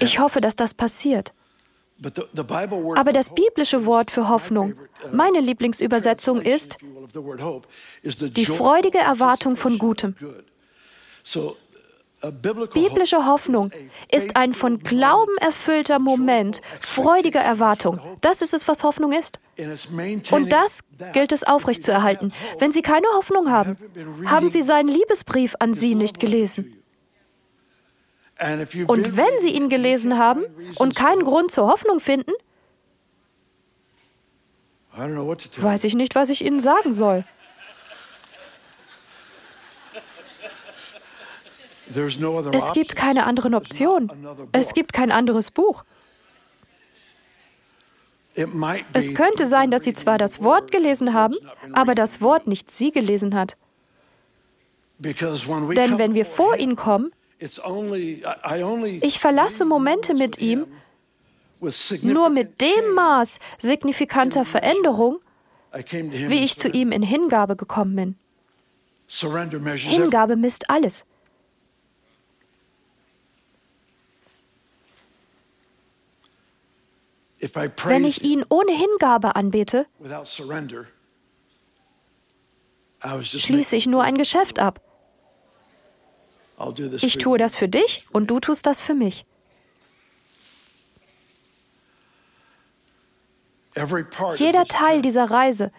Ich 0.00 0.18
hoffe, 0.18 0.40
dass 0.40 0.56
das 0.56 0.74
passiert. 0.74 1.32
Aber 2.96 3.12
das 3.12 3.30
biblische 3.30 3.86
Wort 3.86 4.10
für 4.10 4.28
Hoffnung, 4.28 4.72
uh, 4.72 5.08
meine 5.12 5.40
Lieblingsübersetzung 5.40 6.40
ist 6.40 6.78
die 8.02 8.46
freudige 8.46 8.98
Erwartung 8.98 9.56
von 9.56 9.78
Gutem. 9.78 10.14
Biblische 12.72 13.26
Hoffnung 13.26 13.70
ist 14.10 14.36
ein 14.36 14.54
von 14.54 14.78
Glauben 14.78 15.36
erfüllter 15.40 15.98
Moment 15.98 16.62
freudiger 16.80 17.40
Erwartung. 17.40 18.00
Das 18.20 18.40
ist 18.40 18.54
es, 18.54 18.66
was 18.66 18.82
Hoffnung 18.82 19.12
ist. 19.12 19.40
Und 20.30 20.52
das 20.52 20.80
gilt 21.12 21.32
es 21.32 21.44
aufrechtzuerhalten. 21.44 22.32
Wenn 22.58 22.72
Sie 22.72 22.82
keine 22.82 23.06
Hoffnung 23.14 23.50
haben, 23.50 23.76
haben 24.26 24.48
Sie 24.48 24.62
seinen 24.62 24.88
Liebesbrief 24.88 25.54
an 25.58 25.74
Sie 25.74 25.94
nicht 25.94 26.18
gelesen. 26.18 26.83
Und 28.86 29.16
wenn 29.16 29.38
Sie 29.38 29.50
ihn 29.50 29.70
gelesen 29.70 30.18
haben 30.18 30.44
und 30.76 30.94
keinen 30.94 31.24
Grund 31.24 31.50
zur 31.50 31.66
Hoffnung 31.66 31.98
finden, 32.00 32.32
weiß 34.92 35.84
ich 35.84 35.94
nicht, 35.94 36.14
was 36.14 36.28
ich 36.28 36.44
Ihnen 36.44 36.60
sagen 36.60 36.92
soll. 36.92 37.24
Es 42.52 42.72
gibt 42.72 42.96
keine 42.96 43.24
anderen 43.24 43.54
Optionen. 43.54 44.10
Es 44.52 44.74
gibt 44.74 44.92
kein 44.92 45.10
anderes 45.10 45.50
Buch. 45.50 45.84
Es 48.92 49.14
könnte 49.14 49.46
sein, 49.46 49.70
dass 49.70 49.84
Sie 49.84 49.92
zwar 49.94 50.18
das 50.18 50.42
Wort 50.42 50.70
gelesen 50.70 51.14
haben, 51.14 51.36
aber 51.72 51.94
das 51.94 52.20
Wort 52.20 52.46
nicht 52.46 52.70
Sie 52.70 52.90
gelesen 52.90 53.34
hat. 53.34 53.56
Denn 54.98 55.98
wenn 55.98 56.14
wir 56.14 56.24
vor 56.26 56.56
ihn 56.56 56.76
kommen, 56.76 57.12
ich 59.00 59.18
verlasse 59.18 59.64
Momente 59.64 60.14
mit 60.14 60.38
ihm 60.38 60.66
nur 62.02 62.28
mit 62.30 62.60
dem 62.60 62.94
Maß 62.94 63.38
signifikanter 63.58 64.44
Veränderung, 64.44 65.18
wie 65.72 66.44
ich 66.44 66.56
zu 66.56 66.68
ihm 66.68 66.92
in 66.92 67.02
Hingabe 67.02 67.56
gekommen 67.56 67.96
bin. 67.96 68.16
Hingabe 69.76 70.36
misst 70.36 70.70
alles. 70.70 71.04
Wenn 77.84 78.04
ich 78.04 78.22
ihn 78.24 78.42
ohne 78.48 78.72
Hingabe 78.72 79.36
anbete, 79.36 79.86
schließe 83.22 83.76
ich 83.76 83.86
nur 83.86 84.02
ein 84.02 84.16
Geschäft 84.16 84.58
ab. 84.58 84.80
Ich 87.02 87.18
tue 87.18 87.38
das 87.38 87.56
für 87.56 87.68
dich 87.68 88.06
und 88.12 88.30
du 88.30 88.40
tust 88.40 88.66
das 88.66 88.80
für 88.80 88.94
mich. 88.94 89.26
Jeder 94.36 94.64
Teil 94.66 95.02
dieser 95.02 95.30
Reise 95.30 95.72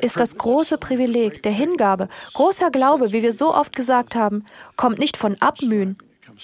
ist 0.00 0.18
das 0.18 0.36
große 0.38 0.78
Privileg 0.78 1.42
der 1.42 1.52
Hingabe. 1.52 2.08
Großer 2.32 2.70
Glaube, 2.70 3.12
wie 3.12 3.22
wir 3.22 3.32
so 3.32 3.54
oft 3.54 3.74
gesagt 3.74 4.14
haben, 4.14 4.46
kommt 4.76 4.98
nicht 4.98 5.16
von 5.16 5.36
Abmühen, 5.40 5.98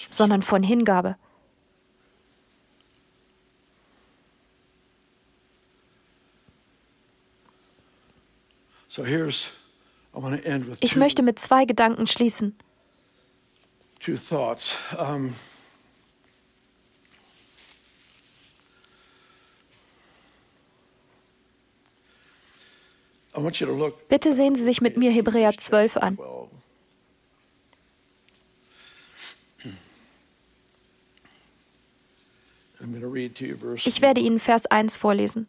sondern 0.09 0.41
von 0.41 0.61
Hingabe. 0.63 1.15
Ich 10.81 10.95
möchte 10.95 11.23
mit 11.23 11.39
zwei 11.39 11.65
Gedanken 11.65 12.07
schließen. 12.07 12.57
Bitte 24.09 24.33
sehen 24.33 24.55
Sie 24.55 24.63
sich 24.63 24.81
mit 24.81 24.97
mir 24.97 25.11
Hebräer 25.11 25.55
12 25.55 25.97
an. 25.97 26.17
Ich 33.85 34.01
werde 34.01 34.21
Ihnen 34.21 34.39
Vers 34.39 34.65
1 34.65 34.97
vorlesen. 34.97 35.47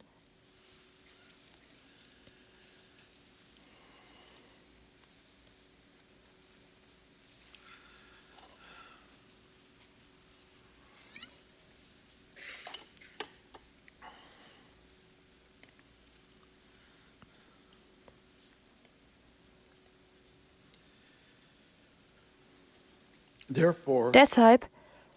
Deshalb 24.12 24.66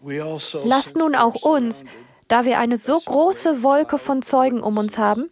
also 0.05 0.61
lasst 0.65 0.97
nun 0.97 1.15
auch 1.15 1.35
uns, 1.35 1.85
da 2.27 2.45
wir 2.45 2.59
eine 2.59 2.77
so 2.77 2.99
große 2.99 3.63
Wolke 3.63 3.97
von 3.97 4.21
Zeugen 4.21 4.61
um 4.61 4.77
uns 4.77 4.97
haben, 4.97 5.29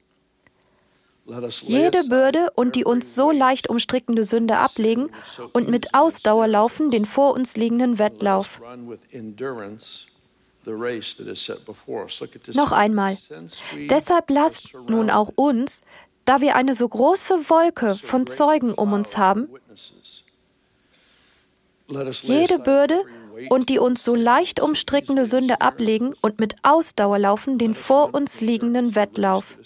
jede 1.61 2.03
Bürde 2.05 2.51
und 2.55 2.75
die 2.75 2.83
uns 2.83 3.15
so 3.15 3.31
leicht 3.31 3.69
umstrickende 3.69 4.23
Sünde 4.23 4.57
ablegen 4.57 5.09
und 5.53 5.69
mit 5.69 5.93
Ausdauer 5.93 6.47
laufen 6.47 6.91
den 6.91 7.05
vor 7.05 7.33
uns 7.33 7.57
liegenden 7.57 7.99
Wettlauf. 7.99 8.61
Noch 12.53 12.71
einmal. 12.71 13.17
Deshalb 13.89 14.29
lasst 14.29 14.73
nun 14.87 15.09
auch 15.09 15.31
uns, 15.35 15.81
da 16.25 16.41
wir 16.41 16.55
eine 16.55 16.73
so 16.73 16.87
große 16.87 17.49
Wolke 17.49 17.95
von 17.95 18.27
Zeugen 18.27 18.73
um 18.73 18.93
uns 18.93 19.17
haben, 19.17 19.49
jede 22.21 22.59
Bürde 22.59 23.03
und 23.49 23.69
die 23.69 23.79
uns 23.79 24.03
so 24.03 24.15
leicht 24.15 24.59
umstrickende 24.59 25.25
Sünde 25.25 25.61
ablegen 25.61 26.13
und 26.21 26.39
mit 26.39 26.55
Ausdauer 26.63 27.19
laufen 27.19 27.57
den 27.57 27.73
vor 27.73 28.13
uns 28.13 28.41
liegenden 28.41 28.95
Wettlauf. 28.95 29.57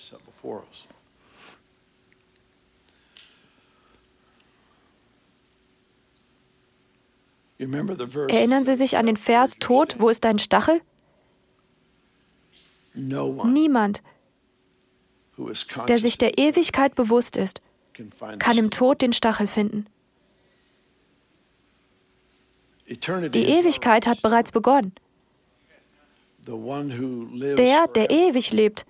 Erinnern 7.58 8.64
Sie 8.64 8.76
sich 8.76 8.98
an 8.98 9.06
den 9.06 9.18
Vers 9.18 9.56
Tod, 9.60 9.96
wo 10.00 10.10
ist 10.10 10.26
dein 10.26 10.40
Stachel? 10.40 10.82
Niemand, 12.94 14.04
der 15.88 15.98
sich 15.98 16.18
der 16.18 16.38
Ewigkeit 16.38 16.96
bewusst 16.96 17.38
ist, 17.38 17.62
kann 18.40 18.58
im 18.58 18.72
Tod 18.72 19.02
den 19.02 19.14
Stachel 19.14 19.48
finden. 19.48 19.86
Die 22.88 23.46
Ewigkeit 23.46 24.08
hat 24.08 24.22
bereits 24.22 24.52
begonnen. 24.52 24.94
Der, 26.48 27.88
der 27.88 28.12
ewig 28.12 28.52
lebt, 28.52 28.86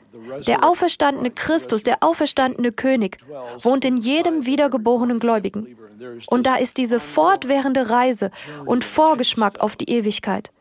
der 0.45 0.65
auferstandene 0.65 1.31
Christus, 1.31 1.83
der 1.83 2.03
auferstandene 2.03 2.73
König, 2.73 3.19
wohnt 3.61 3.85
in 3.85 3.95
jedem 3.95 4.45
wiedergeborenen 4.45 5.19
Gläubigen. 5.19 5.77
Und 6.27 6.45
da 6.45 6.57
ist 6.57 6.77
diese 6.77 6.99
fortwährende 6.99 7.89
Reise 7.89 8.31
und 8.65 8.83
Vorgeschmack 8.83 9.61
auf 9.61 9.77
die 9.77 9.89
Ewigkeit. 9.89 10.51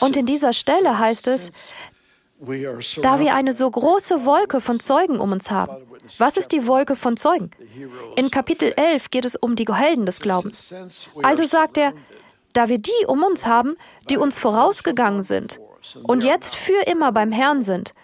Und 0.00 0.16
in 0.16 0.26
dieser 0.26 0.52
Stelle 0.54 0.98
heißt 0.98 1.26
es, 1.28 1.52
da 3.02 3.18
wir 3.18 3.34
eine 3.34 3.52
so 3.52 3.70
große 3.70 4.24
Wolke 4.24 4.60
von 4.60 4.80
Zeugen 4.80 5.18
um 5.18 5.32
uns 5.32 5.50
haben. 5.50 5.76
Was 6.18 6.36
ist 6.36 6.52
die 6.52 6.66
Wolke 6.66 6.96
von 6.96 7.16
Zeugen? 7.16 7.50
In 8.16 8.30
Kapitel 8.30 8.72
11 8.76 9.10
geht 9.10 9.24
es 9.24 9.36
um 9.36 9.56
die 9.56 9.66
Helden 9.72 10.06
des 10.06 10.20
Glaubens. 10.20 10.64
Also 11.22 11.44
sagt 11.44 11.76
er, 11.76 11.92
da 12.52 12.68
wir 12.68 12.78
die 12.78 13.06
um 13.06 13.22
uns 13.22 13.46
haben, 13.46 13.76
die 14.08 14.16
uns 14.16 14.38
vorausgegangen 14.38 15.22
sind 15.22 15.60
und 16.02 16.24
jetzt 16.24 16.56
für 16.56 16.86
immer 16.86 17.12
beim 17.12 17.32
Herrn 17.32 17.62
sind. 17.62 17.94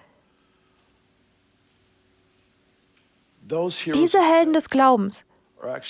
Diese 3.94 4.20
Helden 4.20 4.52
des 4.52 4.70
Glaubens 4.70 5.24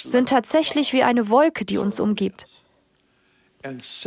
sind 0.04 0.28
tatsächlich 0.28 0.92
wie 0.92 1.02
eine 1.02 1.28
Wolke, 1.28 1.64
die 1.64 1.78
uns 1.78 2.00
umgibt. 2.00 2.46
Es 3.62 4.06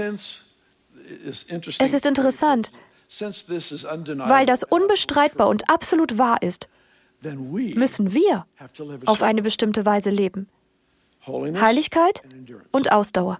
ist 1.94 2.06
interessant, 2.06 2.72
weil 3.20 4.46
das 4.46 4.63
unbestreitbar 4.63 5.48
und 5.48 5.70
absolut 5.70 6.18
wahr 6.18 6.41
ist, 6.41 6.68
müssen 7.34 8.14
wir 8.14 8.46
auf 9.06 9.22
eine 9.22 9.42
bestimmte 9.42 9.86
Weise 9.86 10.10
leben. 10.10 10.48
Heiligkeit 11.28 12.22
und 12.72 12.92
Ausdauer. 12.92 13.40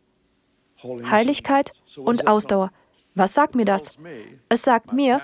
Heiligkeit 0.84 1.74
und 1.98 2.28
Ausdauer. 2.28 2.72
Was 3.18 3.34
sagt 3.34 3.56
mir 3.56 3.64
das? 3.64 3.98
Es 4.50 4.64
sagt 4.64 4.92
mir, 4.92 5.22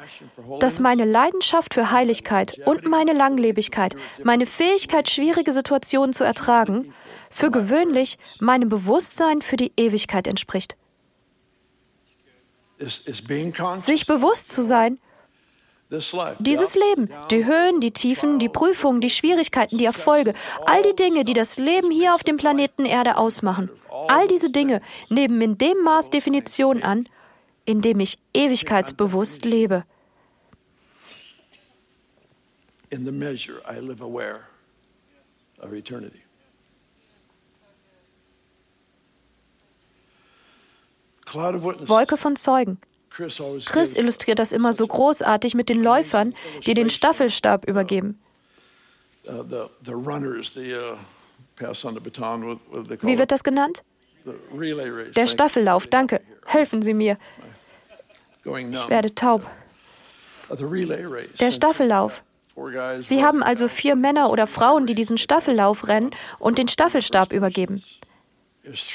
dass 0.60 0.80
meine 0.80 1.04
Leidenschaft 1.04 1.74
für 1.74 1.92
Heiligkeit 1.92 2.58
und 2.66 2.86
meine 2.86 3.12
Langlebigkeit, 3.12 3.96
meine 4.24 4.46
Fähigkeit, 4.46 5.10
schwierige 5.10 5.52
Situationen 5.52 6.14
zu 6.14 6.24
ertragen, 6.24 6.94
für 7.30 7.52
gewöhnlich 7.52 8.18
meinem 8.40 8.70
Bewusstsein 8.70 9.42
für 9.42 9.58
die 9.58 9.74
Ewigkeit 9.76 10.28
entspricht. 10.28 10.78
Sich 12.80 14.06
bewusst 14.06 14.50
zu 14.50 14.62
sein, 14.62 14.98
dieses 16.40 16.76
Leben, 16.76 17.10
die 17.32 17.46
Höhen, 17.46 17.82
die 17.82 17.92
Tiefen, 17.92 18.40
die 18.40 18.48
Prüfungen, 18.48 19.02
die 19.02 19.10
Schwierigkeiten, 19.10 19.78
die 19.78 19.86
Erfolge, 19.86 20.34
all 20.66 20.82
die 20.84 20.96
Dinge, 20.96 21.26
die 21.26 21.34
das 21.34 21.58
Leben 21.58 21.92
hier 21.92 22.16
auf 22.16 22.24
dem 22.24 22.38
Planeten 22.38 22.86
Erde 22.86 23.18
ausmachen, 23.18 23.70
all 24.08 24.28
diese 24.30 24.52
Dinge 24.52 24.82
nehmen 25.10 25.42
in 25.42 25.58
dem 25.58 25.84
Maß 25.84 26.10
Definition 26.10 26.82
an, 26.82 27.08
in 27.66 27.82
dem 27.82 28.00
ich 28.00 28.20
ewigkeitsbewusst 28.34 29.44
lebe. 29.44 29.84
In 32.90 33.06
the 33.06 33.12
measure 33.12 33.62
I 33.70 33.80
live 33.80 34.02
aware 34.02 34.42
of 35.60 35.74
eternity. 35.74 36.22
Wolke 41.34 42.18
von 42.18 42.36
Zeugen. 42.36 42.78
Chris 43.12 43.96
illustriert 43.96 44.40
das 44.40 44.52
immer 44.52 44.74
so 44.74 44.88
großartig 44.88 45.54
mit 45.54 45.70
den 45.70 45.84
Läufern, 45.84 46.34
die 46.66 46.74
den 46.74 46.90
Staffelstab 46.90 47.68
übergeben. 47.68 48.20
Uh, 49.28 49.32
uh, 49.32 49.68
Wie 53.02 53.18
wird 53.18 53.32
das 53.32 53.44
genannt? 53.44 53.84
Der 55.16 55.28
Staffellauf, 55.28 55.88
danke. 55.88 56.22
Helfen 56.46 56.82
Sie 56.82 56.94
mir. 56.94 57.18
Ich 58.44 58.90
werde 58.90 59.14
taub. 59.14 59.46
Der 61.40 61.52
Staffellauf. 61.52 62.24
Sie 63.02 63.24
haben 63.24 63.44
also 63.44 63.68
vier 63.68 63.96
Männer 63.96 64.30
oder 64.30 64.46
Frauen, 64.48 64.86
die 64.86 64.96
diesen 64.96 65.18
Staffellauf 65.18 65.88
rennen 65.88 66.12
und 66.40 66.58
den 66.58 66.68
Staffelstab 66.68 67.32
übergeben. 67.34 67.84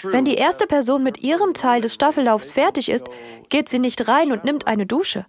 Wenn 0.02 0.24
die 0.24 0.37
erste 0.37 0.66
Person 0.66 1.02
mit 1.02 1.18
ihrem 1.18 1.52
Teil 1.52 1.81
des 1.81 1.94
Staffellaufs 1.94 2.52
fertig 2.52 2.88
ist, 2.88 3.07
geht 3.48 3.68
sie 3.68 3.81
nicht 3.81 4.09
rein 4.09 4.31
und 4.31 4.44
nimmt 4.44 4.66
eine 4.66 4.87
Dusche. 4.87 5.26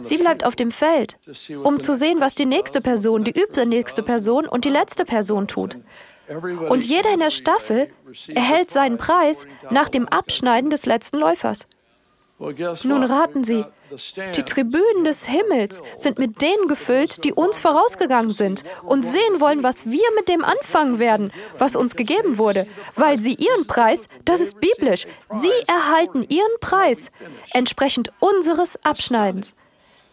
Sie 0.00 0.16
bleibt 0.16 0.44
auf 0.44 0.56
dem 0.56 0.70
Feld, 0.70 1.18
um 1.62 1.78
zu 1.80 1.94
sehen, 1.94 2.20
was 2.20 2.34
die 2.34 2.46
nächste 2.46 2.80
Person, 2.80 3.24
die 3.24 3.38
übernächste 3.38 4.02
Person 4.02 4.46
und 4.48 4.64
die 4.64 4.70
letzte 4.70 5.04
Person 5.04 5.46
tut. 5.48 5.76
Und 6.68 6.86
jeder 6.86 7.12
in 7.12 7.20
der 7.20 7.30
Staffel 7.30 7.90
erhält 8.28 8.70
seinen 8.70 8.96
Preis 8.96 9.46
nach 9.70 9.90
dem 9.90 10.08
Abschneiden 10.08 10.70
des 10.70 10.86
letzten 10.86 11.18
Läufers. 11.18 11.66
Nun 12.38 13.04
raten 13.04 13.44
Sie, 13.44 13.64
die 14.34 14.42
Tribünen 14.42 15.04
des 15.04 15.26
Himmels 15.26 15.82
sind 15.96 16.18
mit 16.18 16.42
denen 16.42 16.68
gefüllt, 16.68 17.24
die 17.24 17.32
uns 17.32 17.58
vorausgegangen 17.58 18.30
sind 18.30 18.64
und 18.82 19.06
sehen 19.06 19.40
wollen, 19.40 19.62
was 19.62 19.86
wir 19.86 20.04
mit 20.16 20.28
dem 20.28 20.44
anfangen 20.44 20.98
werden, 20.98 21.32
was 21.58 21.76
uns 21.76 21.96
gegeben 21.96 22.38
wurde, 22.38 22.66
weil 22.94 23.18
sie 23.18 23.34
ihren 23.34 23.66
Preis, 23.66 24.08
das 24.24 24.40
ist 24.40 24.60
biblisch, 24.60 25.06
sie 25.30 25.52
erhalten 25.66 26.24
ihren 26.28 26.60
Preis 26.60 27.10
entsprechend 27.52 28.10
unseres 28.20 28.82
Abschneidens. 28.84 29.54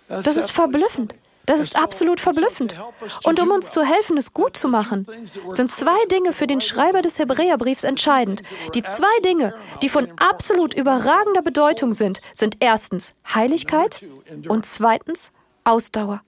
Das 0.08 0.36
ist 0.36 0.52
verblüffend. 0.52 1.16
Das 1.52 1.60
ist 1.60 1.76
absolut 1.76 2.22
verblüffend. 2.22 2.78
Und 3.24 3.42
um 3.42 3.52
uns 3.52 3.72
zu 3.72 3.84
helfen, 3.84 4.16
es 4.16 4.32
gut 4.32 4.56
zu 4.56 4.70
machen, 4.70 5.06
sind 5.50 5.70
zwei 5.70 6.06
Dinge 6.06 6.32
für 6.32 6.48
den 6.48 6.62
Schreiber 6.62 7.02
des 7.02 7.20
Hebräerbriefs 7.20 7.84
entscheidend. 7.84 8.42
Die 8.74 8.82
zwei 8.82 9.20
Dinge, 9.26 9.54
die 9.82 9.90
von 9.90 10.10
absolut 10.18 10.74
überragender 10.74 11.42
Bedeutung 11.42 11.92
sind, 11.92 12.22
sind 12.32 12.56
erstens 12.62 13.14
Heiligkeit 13.34 14.02
und 14.48 14.66
zweitens 14.66 15.34
Ausdauer. 15.66 16.22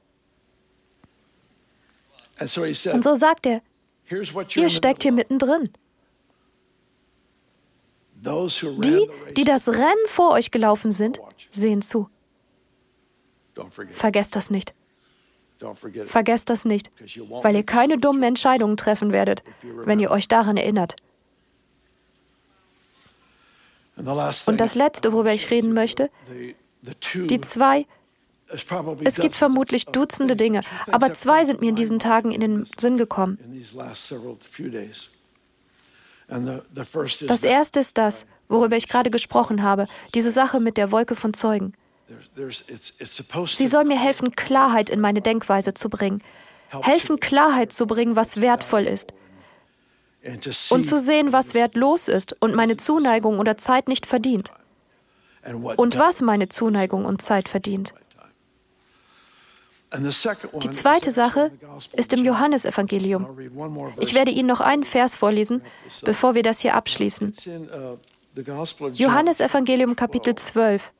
Und 2.41 3.03
so 3.05 3.15
sagt 3.15 3.45
er, 3.45 3.61
ihr 4.09 4.69
steckt 4.69 5.03
hier 5.03 5.13
mittendrin. 5.13 5.69
Die, 8.17 9.09
die 9.37 9.43
das 9.45 9.69
Rennen 9.69 10.07
vor 10.07 10.31
euch 10.31 10.51
gelaufen 10.51 10.91
sind, 10.91 11.21
sehen 11.49 11.81
zu. 11.81 12.09
Vergesst 13.89 14.35
das 14.35 14.49
nicht. 14.49 14.73
Vergesst 16.05 16.49
das 16.49 16.65
nicht, 16.65 16.91
weil 17.41 17.55
ihr 17.55 17.63
keine 17.63 17.97
dummen 17.97 18.23
Entscheidungen 18.23 18.77
treffen 18.77 19.11
werdet, 19.11 19.43
wenn 19.85 19.99
ihr 19.99 20.11
euch 20.11 20.27
daran 20.27 20.57
erinnert. 20.57 20.95
Und 23.95 24.59
das 24.59 24.75
Letzte, 24.75 25.13
worüber 25.13 25.33
ich 25.33 25.51
reden 25.51 25.73
möchte, 25.73 26.09
die 27.13 27.41
zwei, 27.41 27.85
es 29.03 29.15
gibt 29.15 29.35
vermutlich 29.35 29.85
Dutzende 29.85 30.35
Dinge, 30.35 30.61
aber 30.91 31.13
zwei 31.13 31.45
sind 31.45 31.61
mir 31.61 31.69
in 31.69 31.75
diesen 31.75 31.99
Tagen 31.99 32.31
in 32.31 32.41
den 32.41 32.67
Sinn 32.77 32.97
gekommen. 32.97 33.37
Das 37.27 37.43
erste 37.43 37.79
ist 37.79 37.97
das, 37.97 38.25
worüber 38.47 38.75
ich 38.75 38.87
gerade 38.87 39.09
gesprochen 39.09 39.61
habe, 39.61 39.87
diese 40.15 40.31
Sache 40.31 40.59
mit 40.59 40.77
der 40.77 40.91
Wolke 40.91 41.15
von 41.15 41.33
Zeugen. 41.33 41.73
Sie 43.47 43.67
soll 43.67 43.83
mir 43.83 43.99
helfen, 43.99 44.31
Klarheit 44.35 44.89
in 44.89 44.99
meine 44.99 45.21
Denkweise 45.21 45.73
zu 45.73 45.89
bringen. 45.89 46.21
Helfen, 46.69 47.19
Klarheit 47.19 47.71
zu 47.71 47.85
bringen, 47.85 48.15
was 48.15 48.41
wertvoll 48.41 48.87
ist. 48.87 49.13
Und 50.69 50.85
zu 50.85 50.97
sehen, 50.97 51.33
was 51.33 51.53
wertlos 51.53 52.07
ist 52.07 52.35
und 52.41 52.55
meine 52.55 52.77
Zuneigung 52.77 53.39
oder 53.39 53.57
Zeit 53.57 53.87
nicht 53.87 54.05
verdient. 54.05 54.53
Und 55.75 55.99
was 55.99 56.21
meine 56.21 56.47
Zuneigung 56.47 57.05
und 57.05 57.21
Zeit 57.21 57.49
verdient. 57.49 57.93
Die 59.95 60.71
zweite 60.71 61.11
Sache 61.11 61.51
ist 61.91 62.13
im 62.13 62.25
Johannesevangelium. 62.25 63.37
Ich 63.99 64.13
werde 64.13 64.31
Ihnen 64.31 64.47
noch 64.47 64.61
einen 64.61 64.85
Vers 64.85 65.15
vorlesen, 65.15 65.63
bevor 66.03 66.33
wir 66.35 66.41
das 66.41 66.61
hier 66.61 66.73
abschließen. 66.75 67.35
Johannesevangelium 68.93 69.95
Kapitel 69.95 70.35
12. 70.35 70.91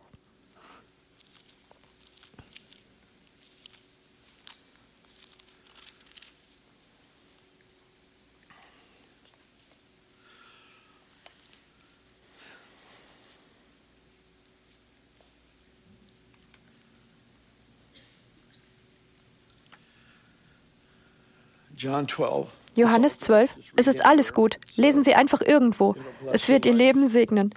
Johannes 22.76 23.20
12. 23.20 23.56
Es 23.76 23.88
ist 23.88 24.04
alles 24.06 24.34
gut. 24.34 24.60
Lesen 24.76 25.04
Sie 25.04 25.14
einfach 25.14 25.42
irgendwo. 25.42 25.96
Es 26.32 26.48
wird 26.50 26.66
Ihr 26.66 26.74
Leben 26.74 27.08
segnen. 27.08 27.54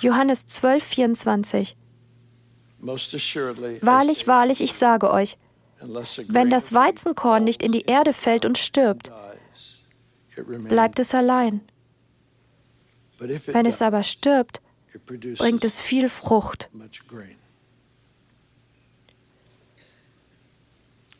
Johannes 0.00 0.46
12, 0.46 0.82
24. 0.82 1.76
Wahrlich, 3.82 4.26
wahrlich, 4.26 4.60
ich 4.62 4.72
sage 4.72 5.10
euch, 5.10 5.36
wenn 6.28 6.48
das 6.50 6.72
Weizenkorn 6.72 7.44
nicht 7.44 7.62
in 7.62 7.72
die 7.72 7.82
Erde 7.82 8.12
fällt 8.12 8.44
und 8.44 8.56
stirbt, 8.58 9.12
bleibt 10.68 10.98
es 10.98 11.14
allein. 11.14 11.60
Wenn 13.18 13.66
es 13.66 13.82
aber 13.82 14.02
stirbt, 14.02 14.62
bringt 15.36 15.64
es 15.64 15.80
viel 15.80 16.08
Frucht. 16.08 16.70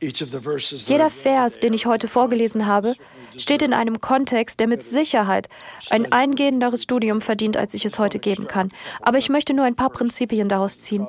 Jeder 0.01 1.11
Vers, 1.11 1.59
den 1.59 1.73
ich 1.73 1.87
heute 1.87 2.09
vorgelesen 2.09 2.67
habe, 2.67 2.95
steht 3.37 3.63
in 3.63 3.73
einem 3.73 4.01
Kontext, 4.01 4.61
der 4.61 4.69
mit 4.69 4.83
Sicherheit 4.83 5.49
ein 5.91 6.13
eingehenderes 6.13 6.85
Studium 6.85 7.21
verdient, 7.21 7.57
als 7.57 7.75
ich 7.75 7.85
es 7.85 7.99
heute 7.99 8.19
geben 8.19 8.47
kann. 8.47 8.71
Aber 9.01 9.19
ich 9.19 9.29
möchte 9.29 9.55
nur 9.55 9.65
ein 9.65 9.75
paar 9.75 9.91
Prinzipien 9.91 10.49
daraus 10.49 10.79
ziehen. 10.79 11.09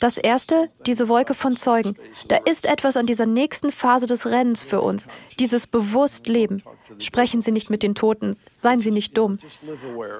Das 0.00 0.18
erste, 0.18 0.68
diese 0.84 1.08
Wolke 1.08 1.32
von 1.32 1.56
Zeugen. 1.56 1.96
Da 2.28 2.36
ist 2.36 2.66
etwas 2.66 2.96
an 2.96 3.06
dieser 3.06 3.26
nächsten 3.26 3.70
Phase 3.70 4.06
des 4.06 4.26
Rennens 4.26 4.64
für 4.64 4.80
uns, 4.80 5.08
dieses 5.38 5.66
bewusst 5.66 6.26
Leben. 6.26 6.62
Sprechen 6.98 7.40
Sie 7.40 7.52
nicht 7.52 7.70
mit 7.70 7.82
den 7.82 7.94
Toten, 7.94 8.36
seien 8.54 8.80
Sie 8.80 8.90
nicht 8.90 9.16
dumm. 9.16 9.38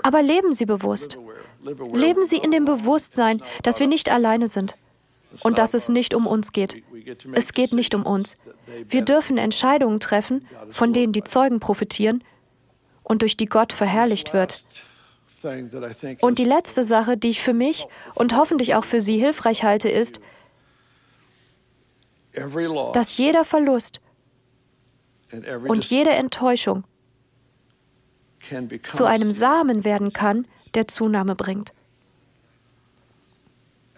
Aber 0.03 0.23
leben 0.23 0.53
Sie 0.53 0.67
bewusst. 0.67 1.19
Leben 1.93 2.25
Sie 2.25 2.39
in 2.39 2.53
dem 2.53 2.65
Bewusstsein, 2.65 3.43
dass 3.63 3.81
wir 3.81 3.89
nicht 3.89 4.11
alleine 4.11 4.47
sind 4.49 4.77
und 5.43 5.59
dass 5.59 5.75
es 5.75 5.89
nicht 5.89 6.15
um 6.15 6.27
uns 6.27 6.53
geht. 6.53 6.83
Es 7.33 7.53
geht 7.53 7.73
nicht 7.73 7.95
um 7.95 8.05
uns. 8.05 8.37
Wir 8.89 9.03
dürfen 9.03 9.39
Entscheidungen 9.39 10.01
treffen, 10.01 10.47
von 10.71 10.93
denen 10.93 11.13
die 11.13 11.25
Zeugen 11.25 11.61
profitieren 11.61 12.23
und 13.03 13.23
durch 13.23 13.37
die 13.37 13.47
Gott 13.47 13.73
verherrlicht 13.73 14.33
wird. 14.33 14.65
Und 16.21 16.39
die 16.39 16.45
letzte 16.45 16.83
Sache, 16.83 17.17
die 17.17 17.29
ich 17.29 17.41
für 17.41 17.53
mich 17.53 17.87
und 18.15 18.37
hoffentlich 18.37 18.75
auch 18.75 18.85
für 18.85 19.01
Sie 19.01 19.19
hilfreich 19.19 19.63
halte, 19.63 19.89
ist, 19.89 20.21
dass 22.93 23.17
jeder 23.17 23.45
Verlust 23.45 24.01
und 25.67 25.87
jede 25.87 26.11
Enttäuschung 26.11 26.85
zu 28.89 29.05
einem 29.05 29.31
Samen 29.31 29.85
werden 29.85 30.13
kann, 30.13 30.47
der 30.75 30.89
Zunahme 30.89 31.35
bringt. 31.35 31.73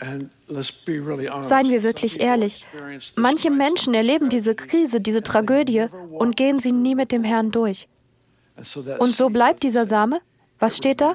Seien 0.01 1.71
wir 1.71 1.83
wirklich 1.83 2.21
ehrlich, 2.21 2.65
manche 3.17 3.51
Menschen 3.51 3.95
erleben 3.95 4.29
diese 4.29 4.55
Krise, 4.55 5.01
diese 5.01 5.23
Tragödie 5.23 5.87
und 6.13 6.37
gehen 6.37 6.61
sie 6.61 6.73
nie 6.73 6.95
mit 6.95 7.13
dem 7.13 7.25
Herrn 7.25 7.51
durch. 7.51 7.89
Und 8.99 9.17
so 9.17 9.29
bleibt 9.31 9.63
dieser 9.63 9.85
Same, 9.85 10.21
was 10.59 10.77
steht 10.77 11.01
da? 11.01 11.15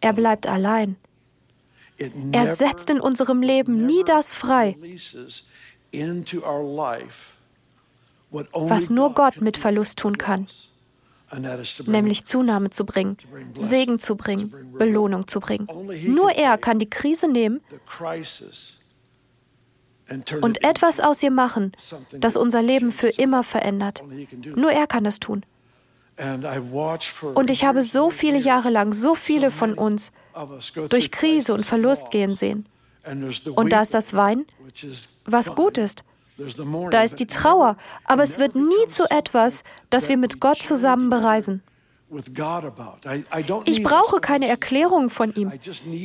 Er 0.00 0.12
bleibt 0.12 0.46
allein. 0.46 0.96
Er 2.32 2.46
setzt 2.46 2.90
in 2.90 3.00
unserem 3.00 3.42
Leben 3.42 3.86
nie 3.86 4.02
das 4.04 4.34
frei, 4.34 4.76
was 8.30 8.90
nur 8.90 9.14
Gott 9.14 9.40
mit 9.40 9.56
Verlust 9.56 9.98
tun 9.98 10.18
kann 10.18 10.46
nämlich 11.86 12.24
Zunahme 12.24 12.70
zu 12.70 12.84
bringen, 12.84 13.16
Segen 13.54 13.98
zu 13.98 14.16
bringen, 14.16 14.52
Belohnung 14.78 15.26
zu 15.26 15.40
bringen. 15.40 15.66
Nur 16.06 16.32
er 16.32 16.58
kann 16.58 16.78
die 16.78 16.90
Krise 16.90 17.28
nehmen 17.28 17.60
und 20.40 20.62
etwas 20.62 21.00
aus 21.00 21.22
ihr 21.22 21.30
machen, 21.30 21.72
das 22.12 22.36
unser 22.36 22.62
Leben 22.62 22.92
für 22.92 23.08
immer 23.08 23.42
verändert. 23.42 24.02
Nur 24.56 24.72
er 24.72 24.86
kann 24.86 25.04
das 25.04 25.20
tun. 25.20 25.44
Und 27.34 27.50
ich 27.50 27.64
habe 27.64 27.82
so 27.82 28.10
viele 28.10 28.38
Jahre 28.38 28.68
lang 28.68 28.92
so 28.92 29.14
viele 29.14 29.50
von 29.50 29.74
uns 29.74 30.12
durch 30.90 31.10
Krise 31.10 31.54
und 31.54 31.64
Verlust 31.64 32.10
gehen 32.10 32.34
sehen. 32.34 32.66
Und 33.54 33.72
da 33.72 33.80
ist 33.80 33.94
das 33.94 34.14
Wein, 34.14 34.44
was 35.24 35.54
gut 35.54 35.78
ist, 35.78 36.04
Da 36.90 37.02
ist 37.02 37.20
die 37.20 37.26
Trauer, 37.26 37.76
aber 38.04 38.22
es 38.22 38.38
wird 38.38 38.54
nie 38.54 38.86
zu 38.86 39.04
etwas, 39.10 39.64
das 39.90 40.08
wir 40.08 40.16
mit 40.16 40.40
Gott 40.40 40.62
zusammen 40.62 41.10
bereisen. 41.10 41.62
Ich 43.64 43.82
brauche 43.82 44.20
keine 44.20 44.46
Erklärung 44.46 45.08
von 45.08 45.34
ihm. 45.34 45.50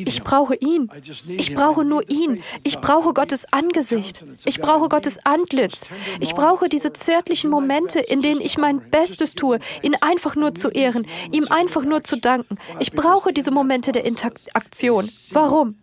Ich 0.05 0.23
brauche 0.23 0.55
ihn. 0.55 0.89
Ich 1.27 1.53
brauche 1.53 1.83
nur 1.83 2.09
ihn. 2.09 2.41
Ich 2.63 2.79
brauche 2.79 3.13
Gottes 3.13 3.51
Angesicht. 3.51 4.23
Ich 4.45 4.61
brauche 4.61 4.87
Gottes 4.87 5.19
Antlitz. 5.25 5.87
Ich 6.21 6.33
brauche 6.33 6.69
diese 6.69 6.93
zärtlichen 6.93 7.49
Momente, 7.49 7.99
in 7.99 8.21
denen 8.21 8.39
ich 8.39 8.57
mein 8.57 8.89
Bestes 8.89 9.35
tue, 9.35 9.59
ihn 9.81 9.95
einfach 9.99 10.35
nur 10.35 10.55
zu 10.55 10.69
ehren, 10.69 11.05
ihm 11.31 11.47
einfach 11.49 11.83
nur 11.83 12.05
zu 12.05 12.17
danken. 12.17 12.57
Ich 12.79 12.93
brauche 12.93 13.33
diese 13.33 13.51
Momente 13.51 13.91
der 13.91 14.05
Interaktion. 14.05 15.09
Warum? 15.31 15.75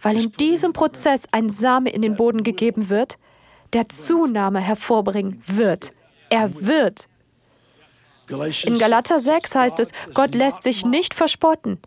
Weil 0.00 0.16
in 0.18 0.32
diesem 0.32 0.72
Prozess 0.72 1.24
ein 1.30 1.50
Same 1.50 1.90
in 1.90 2.00
den 2.00 2.16
Boden 2.16 2.42
gegeben 2.42 2.88
wird, 2.88 3.18
der 3.72 3.88
Zunahme 3.88 4.60
hervorbringen 4.60 5.42
wird. 5.46 5.92
Er 6.30 6.50
wird. 6.66 7.08
In 8.64 8.78
Galater 8.78 9.20
6 9.20 9.54
heißt 9.54 9.80
es, 9.80 9.92
Gott 10.14 10.34
lässt 10.34 10.62
sich 10.62 10.84
nicht 10.84 11.14
verspotten. 11.14 11.78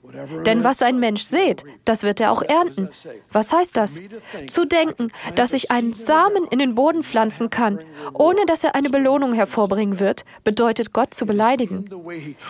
Denn 0.45 0.63
was 0.63 0.81
ein 0.81 0.99
Mensch 0.99 1.23
sät, 1.23 1.63
das 1.85 2.03
wird 2.03 2.19
er 2.19 2.31
auch 2.31 2.41
ernten. 2.41 2.89
Was 3.31 3.53
heißt 3.53 3.77
das? 3.77 4.01
Zu 4.47 4.65
denken, 4.65 5.09
dass 5.35 5.53
ich 5.53 5.71
einen 5.71 5.93
Samen 5.93 6.45
in 6.49 6.59
den 6.59 6.75
Boden 6.75 7.03
pflanzen 7.03 7.49
kann, 7.49 7.79
ohne 8.13 8.45
dass 8.45 8.63
er 8.63 8.75
eine 8.75 8.89
Belohnung 8.89 9.33
hervorbringen 9.33 9.99
wird, 9.99 10.25
bedeutet 10.43 10.93
Gott 10.93 11.13
zu 11.13 11.25
beleidigen. 11.25 11.85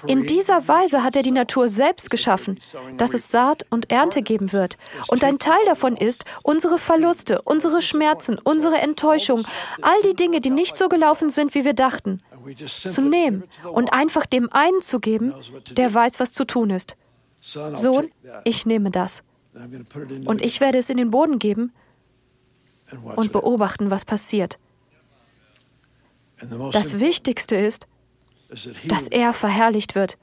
In 0.07 0.25
dieser 0.25 0.67
Weise 0.67 1.03
hat 1.03 1.15
er 1.15 1.23
die 1.23 1.31
Natur 1.31 1.67
selbst 1.67 2.09
geschaffen, 2.09 2.59
dass 2.97 3.13
es 3.13 3.29
Saat 3.29 3.65
und 3.69 3.91
Ernte 3.91 4.21
geben 4.21 4.53
wird. 4.53 4.77
Und 5.07 5.23
ein 5.23 5.39
Teil 5.39 5.63
davon 5.65 5.97
ist 5.97 6.25
unsere 6.43 6.77
Verluste, 6.77 7.41
unsere 7.43 7.81
Schmerzen, 7.81 8.37
unsere 8.43 8.77
Enttäuschung, 8.77 9.45
all 9.81 10.01
die 10.03 10.15
Dinge, 10.15 10.39
die 10.39 10.49
nicht 10.49 10.77
so 10.77 10.87
gelaufen 10.87 11.29
sind, 11.29 11.53
wie 11.55 11.65
wir 11.65 11.73
dachten 11.73 12.21
zu 12.67 13.01
nehmen 13.01 13.43
und 13.71 13.93
einfach 13.93 14.25
dem 14.25 14.51
einen 14.51 14.81
zu 14.81 14.99
geben, 14.99 15.33
der 15.71 15.93
weiß, 15.93 16.19
was 16.19 16.33
zu 16.33 16.45
tun 16.45 16.69
ist. 16.69 16.95
Sohn, 17.41 18.09
ich 18.43 18.65
nehme 18.65 18.91
das. 18.91 19.23
Und 20.25 20.41
ich 20.41 20.61
werde 20.61 20.77
es 20.77 20.89
in 20.89 20.97
den 20.97 21.11
Boden 21.11 21.39
geben 21.39 21.73
und 23.15 23.31
beobachten, 23.31 23.91
was 23.91 24.05
passiert. 24.05 24.59
Das 26.71 26.99
Wichtigste 26.99 27.55
ist, 27.55 27.87
dass 28.87 29.07
er 29.07 29.33
verherrlicht 29.33 29.95
wird. 29.95 30.17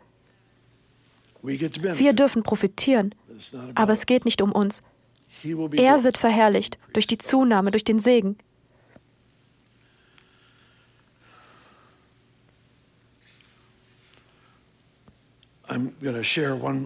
Wir 1.42 2.12
dürfen 2.12 2.42
profitieren, 2.42 3.14
aber 3.74 3.92
es 3.92 4.06
geht 4.06 4.24
nicht 4.24 4.42
um 4.42 4.52
uns. 4.52 4.82
Er 5.72 6.02
wird 6.04 6.18
verherrlicht 6.18 6.78
durch 6.92 7.06
die 7.06 7.18
Zunahme, 7.18 7.70
durch 7.70 7.84
den 7.84 7.98
Segen. 7.98 8.38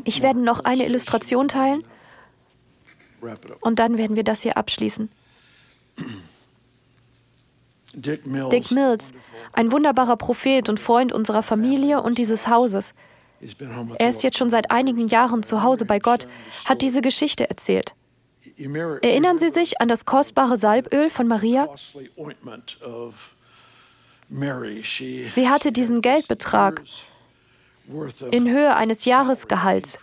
Ich 0.05 0.22
werde 0.22 0.41
noch 0.41 0.61
eine 0.61 0.87
Illustration 0.87 1.49
teilen 1.49 1.85
und 3.61 3.78
dann 3.78 3.99
werden 3.99 4.16
wir 4.16 4.24
das 4.24 4.43
hier 4.43 4.57
abschließen. 4.57 5.09
Dick 8.51 8.70
Mills, 8.70 9.12
ein 9.53 9.70
wunderbarer 9.70 10.16
Prophet 10.16 10.68
und 10.70 10.80
Freund 10.80 11.12
unserer 11.12 11.43
Familie 11.43 12.03
und 12.03 12.16
dieses 12.18 12.49
Hauses. 12.49 12.95
Er 13.99 14.09
ist 14.09 14.22
jetzt 14.22 14.39
schon 14.39 14.49
seit 14.51 14.70
einigen 14.70 15.09
Jahren 15.09 15.43
zu 15.43 15.62
Hause 15.62 15.85
bei 15.85 15.99
Gott, 15.99 16.26
hat 16.64 16.80
diese 16.80 17.03
Geschichte 17.03 17.51
erzählt. 17.51 17.95
Erinnern 19.03 19.39
Sie 19.39 19.49
sich 19.51 19.80
an 19.80 19.89
das 19.89 20.05
kostbare 20.05 20.57
Salböl 20.57 21.11
von 21.11 21.26
Maria? 21.26 21.68
Sie 24.28 25.49
hatte 25.49 25.72
diesen 25.72 26.01
Geldbetrag 26.01 26.83
in 28.30 28.49
Höhe 28.49 28.74
eines 28.74 29.05
Jahresgehalts. 29.05 29.99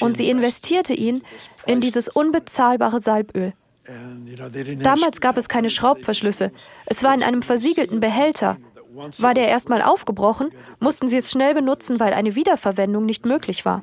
Und 0.00 0.16
sie 0.16 0.28
investierte 0.30 0.94
ihn 0.94 1.22
in 1.66 1.80
dieses 1.80 2.08
unbezahlbare 2.08 3.00
Salböl. 3.00 3.52
Damals 4.82 5.20
gab 5.20 5.36
es 5.36 5.48
keine 5.48 5.70
Schraubverschlüsse. 5.70 6.52
Es 6.86 7.02
war 7.02 7.14
in 7.14 7.22
einem 7.22 7.42
versiegelten 7.42 8.00
Behälter. 8.00 8.56
War 9.18 9.34
der 9.34 9.48
erstmal 9.48 9.82
aufgebrochen, 9.82 10.50
mussten 10.78 11.08
sie 11.08 11.16
es 11.16 11.30
schnell 11.30 11.54
benutzen, 11.54 11.98
weil 11.98 12.12
eine 12.12 12.36
Wiederverwendung 12.36 13.04
nicht 13.04 13.26
möglich 13.26 13.64
war. 13.64 13.82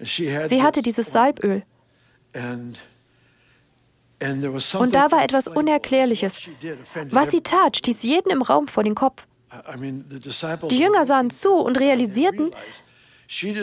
Sie 0.00 0.62
hatte 0.62 0.82
dieses 0.82 1.10
Salböl. 1.10 1.62
Und 4.78 4.94
da 4.94 5.10
war 5.10 5.24
etwas 5.24 5.48
Unerklärliches. 5.48 6.40
Was 7.10 7.30
sie 7.30 7.40
tat, 7.40 7.76
stieß 7.78 8.02
jeden 8.02 8.30
im 8.30 8.42
Raum 8.42 8.68
vor 8.68 8.82
den 8.82 8.94
Kopf. 8.94 9.26
Die 10.70 10.78
Jünger 10.78 11.04
sahen 11.04 11.30
zu 11.30 11.52
und 11.52 11.80
realisierten, 11.80 12.52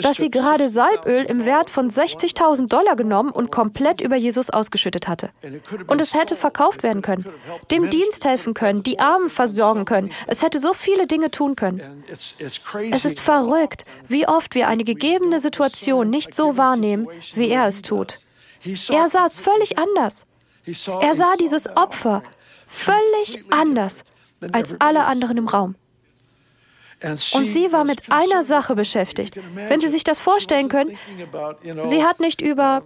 dass 0.02 0.18
sie 0.18 0.30
gerade 0.30 0.68
Salböl 0.68 1.24
im 1.26 1.44
Wert 1.44 1.72
von 1.72 1.90
60.000 1.90 2.68
Dollar 2.68 2.96
genommen 2.96 3.32
und 3.32 3.52
komplett 3.52 4.00
über 4.00 4.16
Jesus 4.16 4.52
ausgeschüttet 4.52 5.08
hatte. 5.08 5.32
Und 5.88 6.02
es 6.02 6.14
hätte 6.14 6.36
verkauft 6.36 6.84
werden 6.84 7.02
können, 7.02 7.26
dem 7.72 7.90
Dienst 7.90 8.26
helfen 8.26 8.54
können, 8.54 8.84
die 8.84 9.00
Armen 9.00 9.30
versorgen 9.30 9.86
können. 9.86 10.12
Es 10.28 10.44
hätte 10.44 10.60
so 10.60 10.74
viele 10.74 11.08
Dinge 11.08 11.32
tun 11.32 11.56
können. 11.56 12.04
Es 12.92 13.06
ist 13.06 13.20
verrückt, 13.20 13.86
wie 14.08 14.28
oft 14.28 14.54
wir 14.54 14.68
eine 14.68 14.84
gegebene 14.84 15.40
Situation 15.40 16.12
nicht 16.12 16.36
so 16.36 16.58
wahrnehmen, 16.58 17.08
wie 17.34 17.50
er 17.50 17.68
es 17.68 17.82
tut. 17.82 18.20
Er 18.90 19.10
sah 19.10 19.26
es 19.26 19.40
völlig 19.40 19.80
anders. 19.80 20.28
Er 21.02 21.14
sah 21.14 21.36
dieses 21.40 21.76
Opfer 21.76 22.24
völlig 22.68 23.44
anders 23.52 24.04
als 24.52 24.76
alle 24.80 25.06
anderen 25.06 25.38
im 25.38 25.48
Raum. 25.48 25.76
Und 27.34 27.46
sie 27.46 27.72
war 27.72 27.84
mit 27.84 28.10
einer 28.10 28.42
Sache 28.44 28.74
beschäftigt. 28.74 29.36
Wenn 29.54 29.80
Sie 29.80 29.88
sich 29.88 30.04
das 30.04 30.22
vorstellen 30.22 30.70
können, 30.70 30.98
sie 31.84 32.04
hat 32.04 32.20
nicht 32.20 32.42
über 32.42 32.84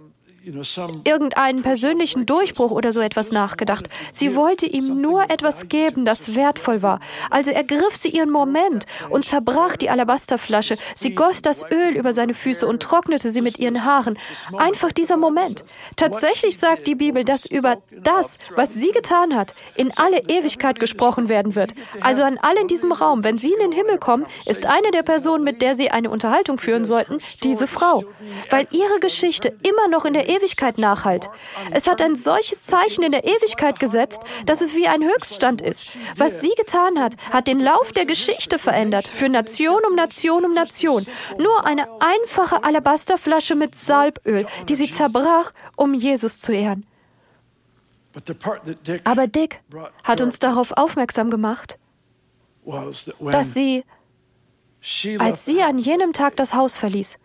irgendeinen 1.04 1.62
persönlichen 1.62 2.24
Durchbruch 2.24 2.70
oder 2.70 2.92
so 2.92 3.02
etwas 3.02 3.30
nachgedacht. 3.30 3.90
Sie 4.10 4.34
wollte 4.34 4.64
ihm 4.64 5.00
nur 5.00 5.30
etwas 5.30 5.68
geben, 5.68 6.06
das 6.06 6.34
wertvoll 6.34 6.82
war. 6.82 7.00
Also 7.28 7.50
ergriff 7.50 7.94
sie 7.94 8.08
ihren 8.08 8.30
Moment 8.30 8.86
und 9.10 9.26
zerbrach 9.26 9.76
die 9.76 9.90
Alabasterflasche. 9.90 10.78
Sie 10.94 11.14
goss 11.14 11.42
das 11.42 11.70
Öl 11.70 11.94
über 11.94 12.14
seine 12.14 12.32
Füße 12.32 12.66
und 12.66 12.82
trocknete 12.82 13.28
sie 13.28 13.42
mit 13.42 13.58
ihren 13.58 13.84
Haaren. 13.84 14.18
Einfach 14.56 14.92
dieser 14.92 15.18
Moment. 15.18 15.64
Tatsächlich 15.96 16.56
sagt 16.56 16.86
die 16.86 16.94
Bibel, 16.94 17.22
dass 17.22 17.44
über 17.44 17.76
das, 17.90 18.38
was 18.56 18.72
sie 18.72 18.92
getan 18.92 19.36
hat, 19.36 19.54
in 19.76 19.92
alle 19.96 20.20
Ewigkeit 20.28 20.80
gesprochen 20.80 21.28
werden 21.28 21.54
wird. 21.54 21.74
Also 22.00 22.22
an 22.22 22.38
alle 22.38 22.62
in 22.62 22.68
diesem 22.68 22.92
Raum, 22.92 23.24
wenn 23.24 23.36
sie 23.36 23.52
in 23.52 23.60
den 23.60 23.72
Himmel 23.72 23.98
kommen, 23.98 24.24
ist 24.46 24.64
eine 24.64 24.90
der 24.90 25.02
Personen, 25.02 25.44
mit 25.44 25.60
der 25.60 25.74
sie 25.74 25.90
eine 25.90 26.08
Unterhaltung 26.08 26.56
führen 26.56 26.86
sollten, 26.86 27.18
diese 27.42 27.66
Frau. 27.66 28.04
Weil 28.48 28.66
ihre 28.70 29.00
Geschichte 29.00 29.54
immer 29.62 29.88
noch 29.88 30.06
in 30.06 30.14
der 30.14 30.29
Ewigkeit 30.30 30.78
nachhalt. 30.78 31.28
Es 31.72 31.86
hat 31.86 32.00
ein 32.00 32.16
solches 32.16 32.64
Zeichen 32.64 33.02
in 33.02 33.12
der 33.12 33.24
Ewigkeit 33.24 33.78
gesetzt, 33.78 34.20
dass 34.46 34.60
es 34.60 34.74
wie 34.74 34.86
ein 34.86 35.02
Höchststand 35.02 35.60
ist. 35.60 35.86
Was 36.16 36.40
sie 36.40 36.52
getan 36.56 37.00
hat, 37.00 37.14
hat 37.30 37.48
den 37.48 37.60
Lauf 37.60 37.92
der 37.92 38.06
Geschichte 38.06 38.58
verändert, 38.58 39.08
für 39.08 39.28
Nation 39.28 39.80
um 39.88 39.94
Nation 39.94 40.44
um 40.44 40.52
Nation. 40.52 41.06
Nur 41.38 41.66
eine 41.66 41.86
einfache 42.00 42.62
Alabasterflasche 42.64 43.54
mit 43.54 43.74
Salböl, 43.74 44.46
die 44.68 44.74
sie 44.74 44.90
zerbrach, 44.90 45.52
um 45.76 45.94
Jesus 45.94 46.40
zu 46.40 46.52
ehren. 46.52 46.86
Aber 49.04 49.26
Dick 49.26 49.62
hat 50.02 50.20
uns 50.20 50.38
darauf 50.38 50.72
aufmerksam 50.72 51.30
gemacht, 51.30 51.78
dass 53.30 53.54
sie, 53.54 53.84
als 55.18 55.44
sie 55.44 55.62
an 55.62 55.78
jenem 55.78 56.12
Tag 56.12 56.36
das 56.36 56.54
Haus 56.54 56.76
verließ, 56.76 57.18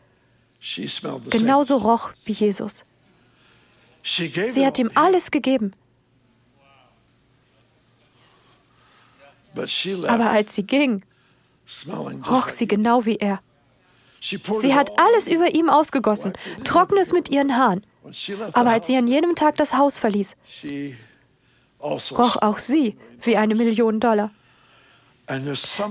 genauso 1.29 1.77
roch 1.77 2.11
wie 2.25 2.33
Jesus. 2.33 2.85
Sie 4.05 4.65
hat 4.65 4.77
ihm 4.77 4.91
alles 4.93 5.31
gegeben. 5.31 5.73
Aber 9.55 10.29
als 10.29 10.53
sie 10.53 10.63
ging, 10.63 11.03
roch 12.29 12.49
sie 12.49 12.67
genau 12.67 13.05
wie 13.05 13.15
er. 13.15 13.39
Sie 14.21 14.75
hat 14.75 14.99
alles 14.99 15.27
über 15.27 15.55
ihm 15.55 15.69
ausgegossen, 15.69 16.33
Trockenes 16.63 17.13
mit 17.13 17.29
ihren 17.29 17.57
Haaren. 17.57 17.85
Aber 18.53 18.71
als 18.71 18.87
sie 18.87 18.95
an 18.95 19.07
jenem 19.07 19.35
Tag 19.35 19.55
das 19.57 19.75
Haus 19.75 19.97
verließ, 19.97 20.35
roch 21.81 22.37
auch 22.41 22.57
sie 22.59 22.95
wie 23.21 23.37
eine 23.37 23.55
Million 23.55 23.99
Dollar. 23.99 24.29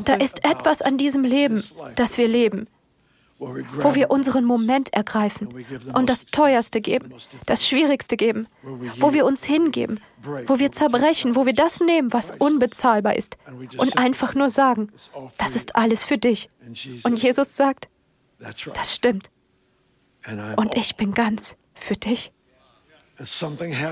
Da 0.04 0.14
ist 0.14 0.44
etwas 0.44 0.82
an 0.82 0.98
diesem 0.98 1.24
Leben, 1.24 1.64
das 1.96 2.16
wir 2.18 2.28
leben, 2.28 2.68
wo 3.38 3.94
wir 3.94 4.10
unseren 4.10 4.44
Moment 4.44 4.92
ergreifen 4.94 5.48
und 5.92 6.08
das 6.08 6.26
Teuerste 6.26 6.80
geben, 6.80 7.12
das 7.46 7.66
Schwierigste 7.66 8.16
geben, 8.16 8.46
wo 8.98 9.12
wir 9.12 9.26
uns 9.26 9.44
hingeben, 9.44 10.00
wo 10.46 10.58
wir 10.58 10.72
zerbrechen, 10.72 11.34
wo 11.34 11.44
wir 11.44 11.52
das 11.52 11.80
nehmen, 11.80 12.12
was 12.12 12.30
unbezahlbar 12.30 13.16
ist 13.16 13.36
und 13.76 13.98
einfach 13.98 14.34
nur 14.34 14.48
sagen, 14.48 14.92
das 15.38 15.56
ist 15.56 15.76
alles 15.76 16.04
für 16.04 16.18
dich. 16.18 16.48
Und 17.02 17.22
Jesus 17.22 17.56
sagt, 17.56 17.88
das 18.38 18.94
stimmt. 18.94 19.30
Und 20.56 20.76
ich 20.76 20.96
bin 20.96 21.12
ganz 21.12 21.56
für 21.74 21.96
dich. 21.96 22.32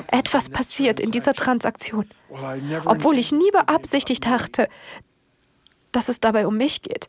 Etwas 0.08 0.48
passiert 0.48 0.98
in 0.98 1.10
dieser 1.10 1.34
Transaktion, 1.34 2.08
obwohl 2.84 3.18
ich 3.18 3.32
nie 3.32 3.50
beabsichtigt 3.50 4.26
hatte, 4.26 4.68
dass 5.92 6.08
es 6.08 6.20
dabei 6.20 6.46
um 6.46 6.56
mich 6.56 6.82
geht. 6.82 7.08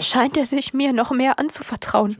Scheint 0.00 0.36
er 0.36 0.44
sich 0.44 0.72
mir 0.72 0.92
noch 0.92 1.10
mehr 1.10 1.38
anzuvertrauen. 1.38 2.16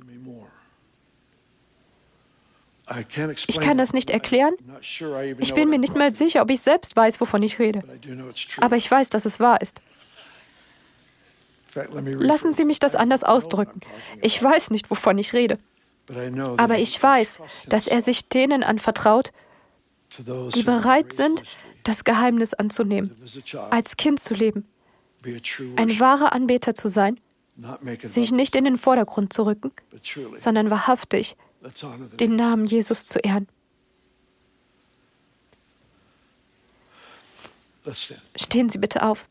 Ich 3.46 3.60
kann 3.60 3.78
das 3.78 3.92
nicht 3.92 4.10
erklären. 4.10 4.54
Ich 5.38 5.54
bin 5.54 5.68
mir 5.68 5.78
nicht 5.78 5.94
mal 5.94 6.12
sicher, 6.12 6.42
ob 6.42 6.50
ich 6.50 6.60
selbst 6.60 6.96
weiß, 6.96 7.20
wovon 7.20 7.42
ich 7.42 7.58
rede. 7.58 7.82
Aber 8.58 8.76
ich 8.76 8.90
weiß, 8.90 9.08
dass 9.08 9.24
es 9.24 9.40
wahr 9.40 9.60
ist. 9.60 9.80
Lassen 11.74 12.52
Sie 12.52 12.64
mich 12.64 12.80
das 12.80 12.94
anders 12.94 13.24
ausdrücken. 13.24 13.80
Ich 14.20 14.42
weiß 14.42 14.70
nicht, 14.70 14.90
wovon 14.90 15.16
ich 15.18 15.32
rede. 15.32 15.58
Aber 16.58 16.78
ich 16.78 17.02
weiß, 17.02 17.40
dass 17.68 17.86
er 17.86 18.02
sich 18.02 18.28
denen 18.28 18.62
anvertraut, 18.62 19.32
die 20.54 20.62
bereit 20.62 21.12
sind, 21.12 21.44
das 21.84 22.04
Geheimnis 22.04 22.52
anzunehmen, 22.54 23.16
als 23.70 23.96
Kind 23.96 24.20
zu 24.20 24.34
leben, 24.34 24.68
ein 25.76 26.00
wahrer 26.00 26.32
Anbeter 26.32 26.74
zu 26.74 26.88
sein, 26.88 27.18
sich 28.02 28.32
nicht 28.32 28.56
in 28.56 28.64
den 28.64 28.78
Vordergrund 28.78 29.32
zu 29.32 29.44
rücken, 29.44 29.72
sondern 30.36 30.70
wahrhaftig 30.70 31.36
den 32.18 32.36
Namen 32.36 32.66
Jesus 32.66 33.04
zu 33.04 33.18
ehren. 33.20 33.46
Stehen 38.36 38.68
Sie 38.68 38.78
bitte 38.78 39.02
auf. 39.02 39.28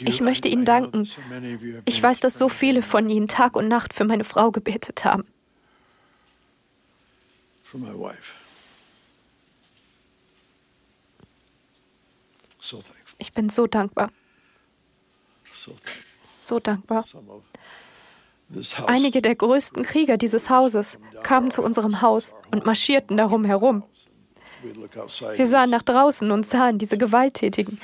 Ich 0.00 0.20
möchte 0.20 0.48
Ihnen 0.48 0.64
danken. 0.64 1.08
Ich 1.84 2.02
weiß, 2.02 2.20
dass 2.20 2.38
so 2.38 2.48
viele 2.48 2.82
von 2.82 3.08
Ihnen 3.08 3.28
Tag 3.28 3.56
und 3.56 3.68
Nacht 3.68 3.94
für 3.94 4.04
meine 4.04 4.24
Frau 4.24 4.50
gebetet 4.50 5.04
haben. 5.04 5.24
Ich 13.18 13.32
bin 13.32 13.48
so 13.48 13.66
dankbar. 13.66 14.10
So 16.38 16.60
dankbar. 16.60 17.04
Einige 18.86 19.22
der 19.22 19.34
größten 19.34 19.82
Krieger 19.82 20.16
dieses 20.16 20.50
Hauses 20.50 20.98
kamen 21.22 21.50
zu 21.50 21.62
unserem 21.62 22.02
Haus 22.02 22.34
und 22.50 22.66
marschierten 22.66 23.16
darum 23.16 23.44
herum. 23.44 23.82
Wir 25.36 25.46
sahen 25.46 25.70
nach 25.70 25.82
draußen 25.82 26.30
und 26.30 26.46
sahen 26.46 26.78
diese 26.78 26.96
Gewalttätigen, 26.96 27.80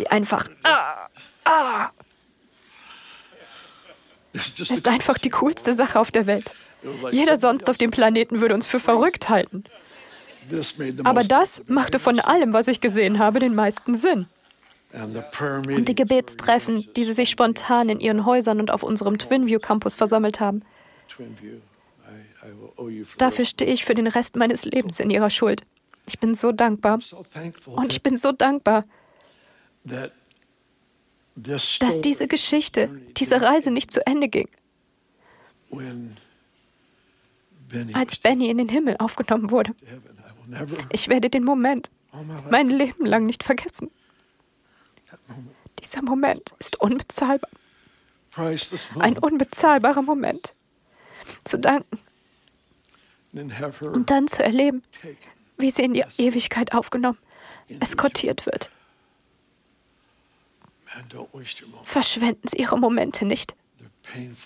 die 0.00 0.10
einfach. 0.10 0.48
Ah, 0.62 1.08
ah. 1.44 1.90
Ist 4.32 4.88
einfach 4.88 5.18
die 5.18 5.30
coolste 5.30 5.72
Sache 5.72 5.98
auf 5.98 6.10
der 6.10 6.26
Welt. 6.26 6.50
Jeder 7.10 7.36
sonst 7.36 7.68
auf 7.68 7.76
dem 7.76 7.90
Planeten 7.90 8.40
würde 8.40 8.54
uns 8.54 8.66
für 8.66 8.80
verrückt 8.80 9.28
halten. 9.28 9.64
Aber 11.04 11.22
das 11.22 11.62
machte 11.66 11.98
von 11.98 12.18
allem, 12.18 12.52
was 12.52 12.68
ich 12.68 12.80
gesehen 12.80 13.18
habe, 13.18 13.38
den 13.38 13.54
meisten 13.54 13.94
Sinn. 13.94 14.26
Und 14.92 15.88
die 15.88 15.94
Gebetstreffen, 15.94 16.88
die 16.96 17.04
sie 17.04 17.12
sich 17.12 17.30
spontan 17.30 17.88
in 17.88 18.00
ihren 18.00 18.24
Häusern 18.24 18.58
und 18.58 18.70
auf 18.70 18.82
unserem 18.82 19.18
Twinview 19.18 19.60
Campus 19.60 19.94
versammelt 19.94 20.40
haben. 20.40 20.62
Dafür 23.18 23.44
stehe 23.44 23.70
ich 23.70 23.84
für 23.84 23.94
den 23.94 24.06
Rest 24.06 24.36
meines 24.36 24.64
Lebens 24.64 24.98
in 24.98 25.10
ihrer 25.10 25.30
Schuld. 25.30 25.64
Ich 26.06 26.18
bin 26.18 26.34
so 26.34 26.50
dankbar. 26.50 26.98
Und 27.66 27.92
ich 27.92 28.02
bin 28.02 28.16
so 28.16 28.32
dankbar, 28.32 28.84
dass 31.36 32.00
diese 32.00 32.28
Geschichte, 32.28 32.90
diese 33.16 33.40
Reise 33.40 33.70
nicht 33.70 33.90
zu 33.90 34.06
Ende 34.06 34.28
ging. 34.28 34.48
Als 37.92 38.16
Benny 38.16 38.50
in 38.50 38.58
den 38.58 38.68
Himmel 38.68 38.96
aufgenommen 38.98 39.50
wurde. 39.50 39.74
Ich 40.92 41.08
werde 41.08 41.30
den 41.30 41.44
Moment 41.44 41.90
mein 42.50 42.68
Leben 42.68 43.06
lang 43.06 43.26
nicht 43.26 43.44
vergessen. 43.44 43.90
Dieser 45.80 46.02
Moment 46.02 46.52
ist 46.58 46.80
unbezahlbar. 46.80 47.50
Ein 48.98 49.18
unbezahlbarer 49.18 50.02
Moment. 50.02 50.54
Zu 51.44 51.58
danken. 51.58 51.98
Und 53.32 54.10
dann 54.10 54.26
zu 54.26 54.42
erleben, 54.42 54.82
wie 55.56 55.70
sie 55.70 55.84
in 55.84 55.94
die 55.94 56.04
Ewigkeit 56.18 56.72
aufgenommen, 56.74 57.18
eskortiert 57.80 58.46
wird. 58.46 58.70
Verschwenden 61.84 62.48
Sie 62.48 62.58
Ihre 62.58 62.78
Momente 62.78 63.24
nicht. 63.24 63.54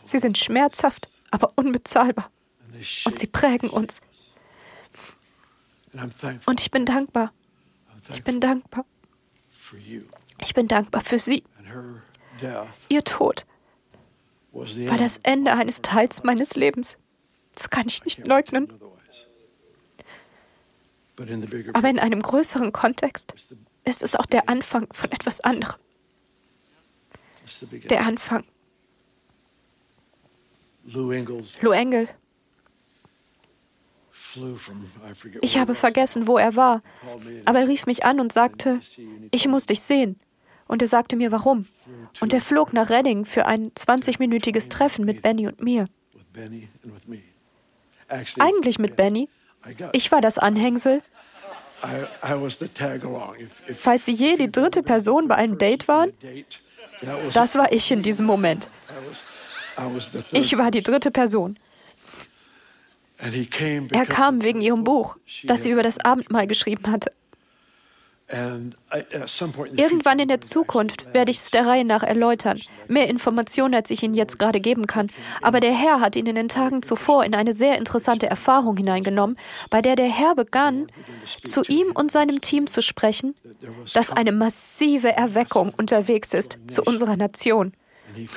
Sie 0.03 0.19
sind 0.19 0.39
schmerzhaft, 0.39 1.09
aber 1.31 1.53
unbezahlbar. 1.57 2.31
Und 3.07 3.19
sie 3.19 3.27
prägen 3.27 3.71
uns. 3.71 4.01
Und 6.47 6.61
ich 6.61 6.71
bin 6.71 6.87
dankbar. 6.87 7.33
Ich 8.11 8.25
bin 8.25 8.41
dankbar. 8.41 8.85
Ich 10.41 10.55
bin 10.55 10.69
dankbar 10.69 11.01
für 11.03 11.19
sie. 11.19 11.45
Ihr 12.89 13.05
Tod 13.05 13.47
war 14.53 14.99
das 14.99 15.19
Ende 15.23 15.53
eines 15.53 15.83
Teils 15.83 16.23
meines 16.23 16.55
Lebens. 16.55 16.99
Das 17.55 17.71
kann 17.71 17.89
ich 17.89 18.05
nicht 18.05 18.27
leugnen. 18.27 18.69
Aber 21.73 21.89
in 21.89 21.99
einem 22.01 22.21
größeren 22.21 22.73
Kontext 22.73 23.35
ist 23.85 24.03
es 24.03 24.17
auch 24.17 24.27
der 24.27 24.49
Anfang 24.49 24.93
von 24.93 25.13
etwas 25.13 25.41
anderem 25.41 25.79
der 27.91 28.07
Anfang. 28.07 28.45
Lou 31.61 31.73
Engel. 31.73 32.09
Ich 35.43 35.59
habe 35.59 35.75
vergessen, 35.75 36.27
wo 36.27 36.39
er 36.39 36.57
war, 36.57 36.83
aber 37.45 37.61
er 37.61 37.69
rief 37.69 37.87
mich 37.87 38.05
an 38.05 38.19
und 38.21 38.33
sagte, 38.33 38.81
ich 39.31 39.47
muss 39.47 39.67
dich 39.67 39.81
sehen. 39.81 40.19
Und 40.67 40.83
er 40.83 40.89
sagte 40.89 41.17
mir, 41.17 41.31
warum. 41.31 41.67
Und 42.21 42.33
er 42.33 42.41
flog 42.41 42.73
nach 42.73 42.91
Redding 42.91 43.27
für 43.27 43.47
ein 43.47 43.69
20-minütiges 43.69 44.71
Treffen 44.71 45.05
mit 45.05 45.23
Benny 45.23 45.47
und 45.47 45.63
mir. 45.63 45.89
Eigentlich 48.39 48.79
mit 48.79 48.97
Benny. 48.97 49.29
Ich 49.93 50.11
war 50.11 50.21
das 50.21 50.39
Anhängsel. 50.39 51.03
Falls 53.77 54.05
Sie 54.07 54.13
je 54.13 54.37
die 54.37 54.51
dritte 54.51 54.83
Person 54.83 55.29
bei 55.29 55.35
einem 55.35 55.59
Date 55.59 55.87
waren, 55.87 56.13
das 57.33 57.55
war 57.55 57.73
ich 57.73 57.91
in 57.91 58.03
diesem 58.03 58.27
Moment. 58.27 58.69
Ich 60.33 60.57
war 60.57 60.71
die 60.71 60.83
dritte 60.83 61.11
Person. 61.11 61.59
Er 63.19 64.07
kam 64.07 64.43
wegen 64.43 64.61
ihrem 64.61 64.85
Buch, 64.85 65.17
das 65.45 65.63
sie 65.63 65.71
über 65.71 65.83
das 65.83 65.99
Abendmahl 66.05 66.47
geschrieben 66.47 66.91
hatte. 66.91 67.11
Irgendwann 68.27 70.19
in 70.19 70.29
der 70.29 70.41
Zukunft 70.41 71.13
werde 71.13 71.31
ich 71.31 71.37
es 71.37 71.51
der 71.51 71.67
Reihe 71.67 71.85
nach 71.85 72.03
erläutern. 72.03 72.59
Mehr 72.89 73.09
Informationen, 73.09 73.75
als 73.75 73.91
ich 73.91 74.03
Ihnen 74.03 74.15
jetzt 74.15 74.39
gerade 74.39 74.61
geben 74.61 74.87
kann. 74.87 75.11
Aber 75.43 75.61
der 75.61 75.73
Herr 75.73 76.01
hat 76.01 76.17
ihn 76.17 76.27
in 76.27 76.35
den 76.35 76.49
Tagen 76.49 76.83
zuvor 76.83 77.25
in 77.25 77.35
eine 77.35 77.53
sehr 77.53 77.77
interessante 77.77 78.27
Erfahrung 78.27 78.79
hineingenommen, 78.79 79.37
bei 79.69 79.83
der 79.83 79.95
der 79.95 80.09
Herr 80.09 80.35
begann, 80.35 80.87
zu 81.45 81.63
ihm 81.65 81.93
und 81.93 82.11
seinem 82.11 82.41
Team 82.41 82.67
zu 82.67 82.81
sprechen, 82.81 83.35
dass 83.93 84.11
eine 84.11 84.33
massive 84.33 85.13
Erweckung 85.13 85.73
unterwegs 85.77 86.33
ist 86.33 86.59
zu 86.67 86.83
unserer 86.83 87.17
Nation. 87.17 87.75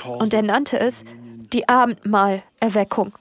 Und 0.05 0.33
er 0.33 0.41
nannte 0.41 0.79
es 0.79 1.05
die 1.53 1.69
Abendmahlerweckung, 1.69 3.13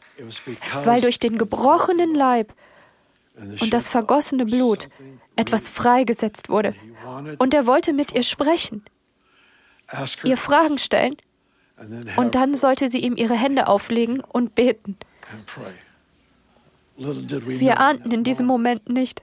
weil 0.84 1.00
durch 1.00 1.20
den 1.20 1.38
gebrochenen 1.38 2.14
Leib 2.14 2.52
und 3.60 3.72
das 3.72 3.88
vergossene 3.88 4.46
Blut 4.46 4.88
etwas 5.36 5.68
freigesetzt 5.68 6.48
wurde. 6.48 6.74
Und 7.38 7.54
er 7.54 7.66
wollte 7.66 7.92
mit 7.92 8.12
ihr 8.12 8.22
sprechen, 8.22 8.84
ihr 10.24 10.36
Fragen 10.36 10.78
stellen 10.78 11.16
und 12.16 12.34
dann 12.34 12.54
sollte 12.54 12.88
sie 12.90 13.00
ihm 13.00 13.16
ihre 13.16 13.34
Hände 13.34 13.68
auflegen 13.68 14.20
und 14.20 14.54
beten. 14.54 14.96
Wir 16.96 17.78
ahnten 17.78 18.10
in 18.10 18.24
diesem 18.24 18.46
Moment 18.46 18.88
nicht. 18.88 19.22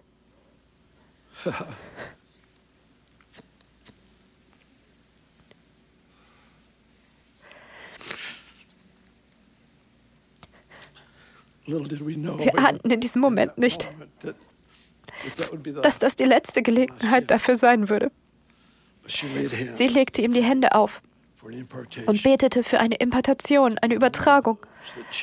Wir 11.66 12.60
ahnten 12.60 12.92
in 12.92 13.00
diesem 13.00 13.22
Moment 13.22 13.58
nicht, 13.58 13.90
dass 15.82 16.00
das 16.00 16.16
die 16.16 16.26
letzte 16.26 16.62
Gelegenheit 16.62 17.32
dafür 17.32 17.56
sein 17.56 17.90
würde. 17.90 18.12
Sie 19.74 19.88
legte 19.88 20.22
ihm 20.22 20.34
die 20.34 20.44
Hände 20.44 20.74
auf 20.74 21.02
und 22.06 22.24
betete 22.24 22.64
für 22.64 22.80
eine 22.80 22.96
Impartation, 22.96 23.78
eine 23.80 23.96
Übertragung, 23.96 24.58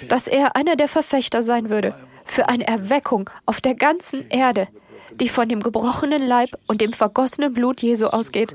dass 0.08 0.26
er 0.26 0.56
einer 0.56 0.76
der 0.76 0.88
Verfechter 0.88 1.42
sein 1.42 1.70
würde, 1.70 1.94
für 2.24 2.48
eine 2.48 2.66
Erweckung 2.66 3.30
auf 3.46 3.60
der 3.60 3.74
ganzen 3.74 4.28
Erde, 4.28 4.68
die 5.12 5.28
von 5.28 5.48
dem 5.48 5.60
gebrochenen 5.60 6.22
Leib 6.22 6.50
und 6.66 6.80
dem 6.80 6.92
vergossenen 6.92 7.52
Blut 7.52 7.82
Jesu 7.82 8.06
ausgeht. 8.06 8.54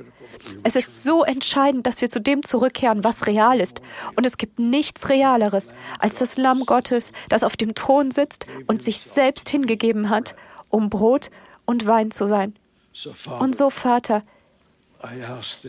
Es 0.64 0.76
ist 0.76 1.04
so 1.04 1.24
entscheidend, 1.24 1.88
dass 1.88 2.02
wir 2.02 2.10
zu 2.10 2.20
dem 2.20 2.44
zurückkehren, 2.44 3.04
was 3.04 3.26
real 3.26 3.60
ist. 3.60 3.82
Und 4.16 4.26
es 4.26 4.38
gibt 4.38 4.60
nichts 4.60 5.10
Realeres 5.10 5.74
als 6.00 6.16
das 6.16 6.38
Lamm 6.38 6.66
Gottes, 6.66 7.14
das 7.30 7.44
auf 7.44 7.58
dem 7.58 7.74
Thron 7.74 8.12
sitzt 8.12 8.46
und 8.68 8.84
sich 8.84 9.00
selbst 9.00 9.50
hingegeben 9.50 10.10
hat, 10.10 10.36
um 10.70 10.90
Brot 10.90 11.30
und 11.66 11.86
Wein 11.86 12.12
zu 12.12 12.28
sein. 12.28 12.56
Und 13.40 13.56
so, 13.56 13.70
Vater, 13.70 14.24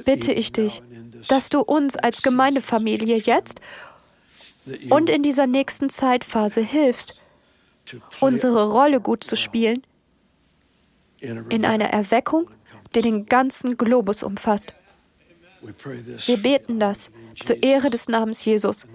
bitte 0.05 0.33
ich 0.33 0.53
dich, 0.53 0.83
dass 1.29 1.49
du 1.49 1.61
uns 1.61 1.97
als 1.97 2.23
Gemeindefamilie 2.23 3.17
jetzt 3.17 3.61
und 4.91 5.11
in 5.11 5.23
dieser 5.23 5.47
nächsten 5.47 5.91
Zeitphase 5.91 6.61
hilfst, 6.61 7.21
unsere 8.21 8.71
Rolle 8.71 9.01
gut 9.01 9.25
zu 9.25 9.37
spielen 9.37 9.83
in 11.21 11.65
einer 11.65 11.87
Erweckung, 11.87 12.51
die 12.95 13.03
den 13.03 13.27
ganzen 13.27 13.77
Globus 13.77 14.23
umfasst. 14.23 14.75
Wir 16.27 16.37
beten 16.37 16.79
das 16.81 17.11
zur 17.39 17.63
Ehre 17.63 17.91
des 17.91 18.09
Namens 18.09 18.45
Jesus 18.45 18.87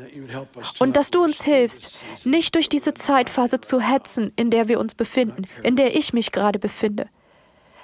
und 0.80 0.96
dass 0.96 1.12
du 1.12 1.24
uns 1.24 1.44
hilfst, 1.44 1.98
nicht 2.24 2.56
durch 2.56 2.70
diese 2.70 2.94
Zeitphase 2.94 3.62
zu 3.62 3.80
hetzen, 3.80 4.32
in 4.36 4.50
der 4.50 4.68
wir 4.68 4.80
uns 4.80 4.96
befinden, 4.96 5.48
in 5.64 5.76
der 5.76 5.96
ich 5.96 6.14
mich 6.14 6.32
gerade 6.32 6.60
befinde, 6.60 7.08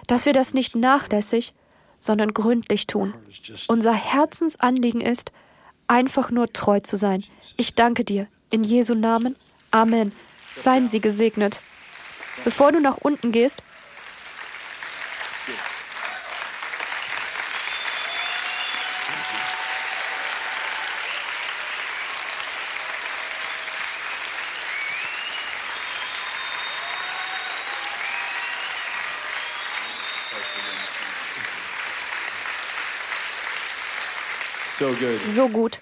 dass 0.07 0.25
wir 0.25 0.33
das 0.33 0.53
nicht 0.53 0.75
nachlässig, 0.75 1.53
sondern 1.97 2.33
gründlich 2.33 2.87
tun. 2.87 3.13
Unser 3.67 3.93
Herzensanliegen 3.93 5.01
ist, 5.01 5.31
einfach 5.87 6.31
nur 6.31 6.51
treu 6.53 6.79
zu 6.79 6.95
sein. 6.95 7.23
Ich 7.55 7.75
danke 7.75 8.03
dir. 8.03 8.27
In 8.49 8.63
Jesu 8.63 8.93
Namen. 8.93 9.35
Amen. 9.71 10.11
Seien 10.53 10.87
Sie 10.87 11.01
gesegnet. 11.01 11.61
Bevor 12.43 12.71
du 12.71 12.79
nach 12.79 12.97
unten 12.97 13.31
gehst, 13.31 13.61
So 35.25 35.49
gut. 35.49 35.81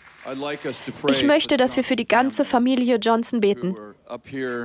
Ich 1.09 1.23
möchte, 1.23 1.57
dass 1.57 1.75
wir 1.75 1.83
für 1.83 1.95
die 1.95 2.07
ganze 2.07 2.45
Familie 2.45 2.95
Johnson 2.97 3.41
beten, 3.41 3.75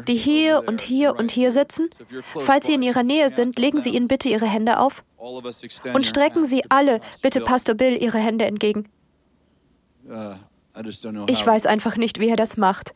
die 0.06 0.14
hier 0.14 0.64
und 0.66 0.80
hier 0.80 1.16
und 1.16 1.30
hier 1.30 1.50
sitzen. 1.50 1.90
Falls 2.38 2.66
Sie 2.66 2.74
in 2.74 2.82
Ihrer 2.82 3.02
Nähe 3.02 3.28
sind, 3.28 3.58
legen 3.58 3.80
Sie 3.80 3.90
ihnen 3.90 4.08
bitte 4.08 4.28
Ihre 4.28 4.46
Hände 4.46 4.78
auf 4.78 5.04
und 5.18 6.06
strecken 6.06 6.44
Sie 6.44 6.64
alle 6.70 7.00
bitte 7.20 7.40
Pastor 7.40 7.74
Bill 7.74 8.00
Ihre 8.00 8.18
Hände 8.18 8.46
entgegen. 8.46 8.88
Uh, 10.08 10.34
ich 11.26 11.46
weiß 11.46 11.66
einfach 11.66 11.96
nicht, 11.96 12.20
wie 12.20 12.28
er 12.28 12.36
das 12.36 12.56
macht. 12.56 12.94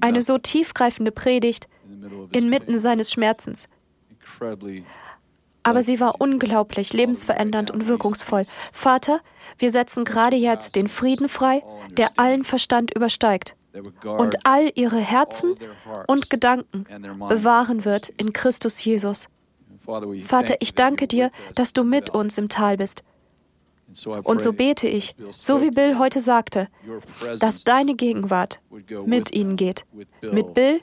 Eine 0.00 0.22
so 0.22 0.38
tiefgreifende 0.38 1.10
Predigt 1.10 1.68
inmitten 2.32 2.78
seines 2.78 3.10
Schmerzens. 3.10 3.68
Aber 5.64 5.82
sie 5.82 5.98
war 5.98 6.20
unglaublich 6.20 6.92
lebensverändernd 6.92 7.70
und 7.70 7.88
wirkungsvoll. 7.88 8.44
Vater, 8.72 9.20
wir 9.58 9.70
setzen 9.70 10.04
gerade 10.04 10.36
jetzt 10.36 10.76
den 10.76 10.88
Frieden 10.88 11.28
frei, 11.28 11.64
der 11.96 12.10
allen 12.16 12.44
Verstand 12.44 12.94
übersteigt 12.94 13.56
und 14.04 14.46
all 14.46 14.70
ihre 14.74 14.98
Herzen 14.98 15.56
und 16.06 16.30
Gedanken 16.30 16.84
bewahren 17.28 17.84
wird 17.84 18.10
in 18.10 18.32
Christus 18.32 18.84
Jesus. 18.84 19.28
Vater, 20.26 20.56
ich 20.60 20.74
danke 20.74 21.08
dir, 21.08 21.30
dass 21.54 21.72
du 21.72 21.82
mit 21.82 22.10
uns 22.10 22.38
im 22.38 22.48
Tal 22.48 22.76
bist. 22.76 23.02
Und 24.24 24.42
so 24.42 24.52
bete 24.52 24.88
ich, 24.88 25.14
so 25.30 25.62
wie 25.62 25.70
Bill 25.70 25.98
heute 25.98 26.20
sagte, 26.20 26.68
dass 27.38 27.64
deine 27.64 27.94
Gegenwart 27.94 28.60
mit 29.06 29.34
ihnen 29.34 29.56
geht, 29.56 29.84
mit 30.32 30.54
Bill 30.54 30.80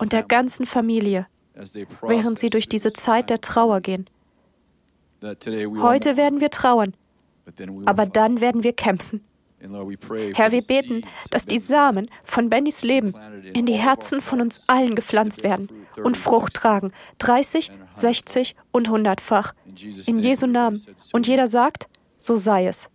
und 0.00 0.12
der 0.12 0.22
ganzen 0.22 0.66
Familie 0.66 1.26
während 2.02 2.38
sie 2.38 2.50
durch 2.50 2.68
diese 2.68 2.92
Zeit 2.92 3.30
der 3.30 3.40
Trauer 3.40 3.80
gehen. 3.80 4.08
Heute 5.22 6.16
werden 6.16 6.40
wir 6.40 6.50
trauern, 6.50 6.94
aber 7.86 8.06
dann 8.06 8.40
werden 8.40 8.62
wir 8.62 8.72
kämpfen. 8.72 9.22
Herr, 9.60 10.52
wir 10.52 10.62
beten, 10.62 11.02
dass 11.30 11.44
die 11.44 11.58
Samen 11.58 12.08
von 12.24 12.48
Bennys 12.48 12.82
Leben 12.82 13.14
in 13.52 13.66
die 13.66 13.74
Herzen 13.74 14.22
von 14.22 14.40
uns 14.40 14.68
allen 14.68 14.94
gepflanzt 14.94 15.44
werden 15.44 15.68
und 16.02 16.16
Frucht 16.16 16.54
tragen, 16.54 16.92
30, 17.18 17.70
60 17.94 18.56
und 18.72 18.88
100-fach. 18.88 19.52
In 20.06 20.18
Jesu 20.18 20.46
Namen. 20.46 20.82
Und 21.12 21.26
jeder 21.26 21.46
sagt, 21.46 21.88
so 22.18 22.36
sei 22.36 22.66
es. 22.66 22.88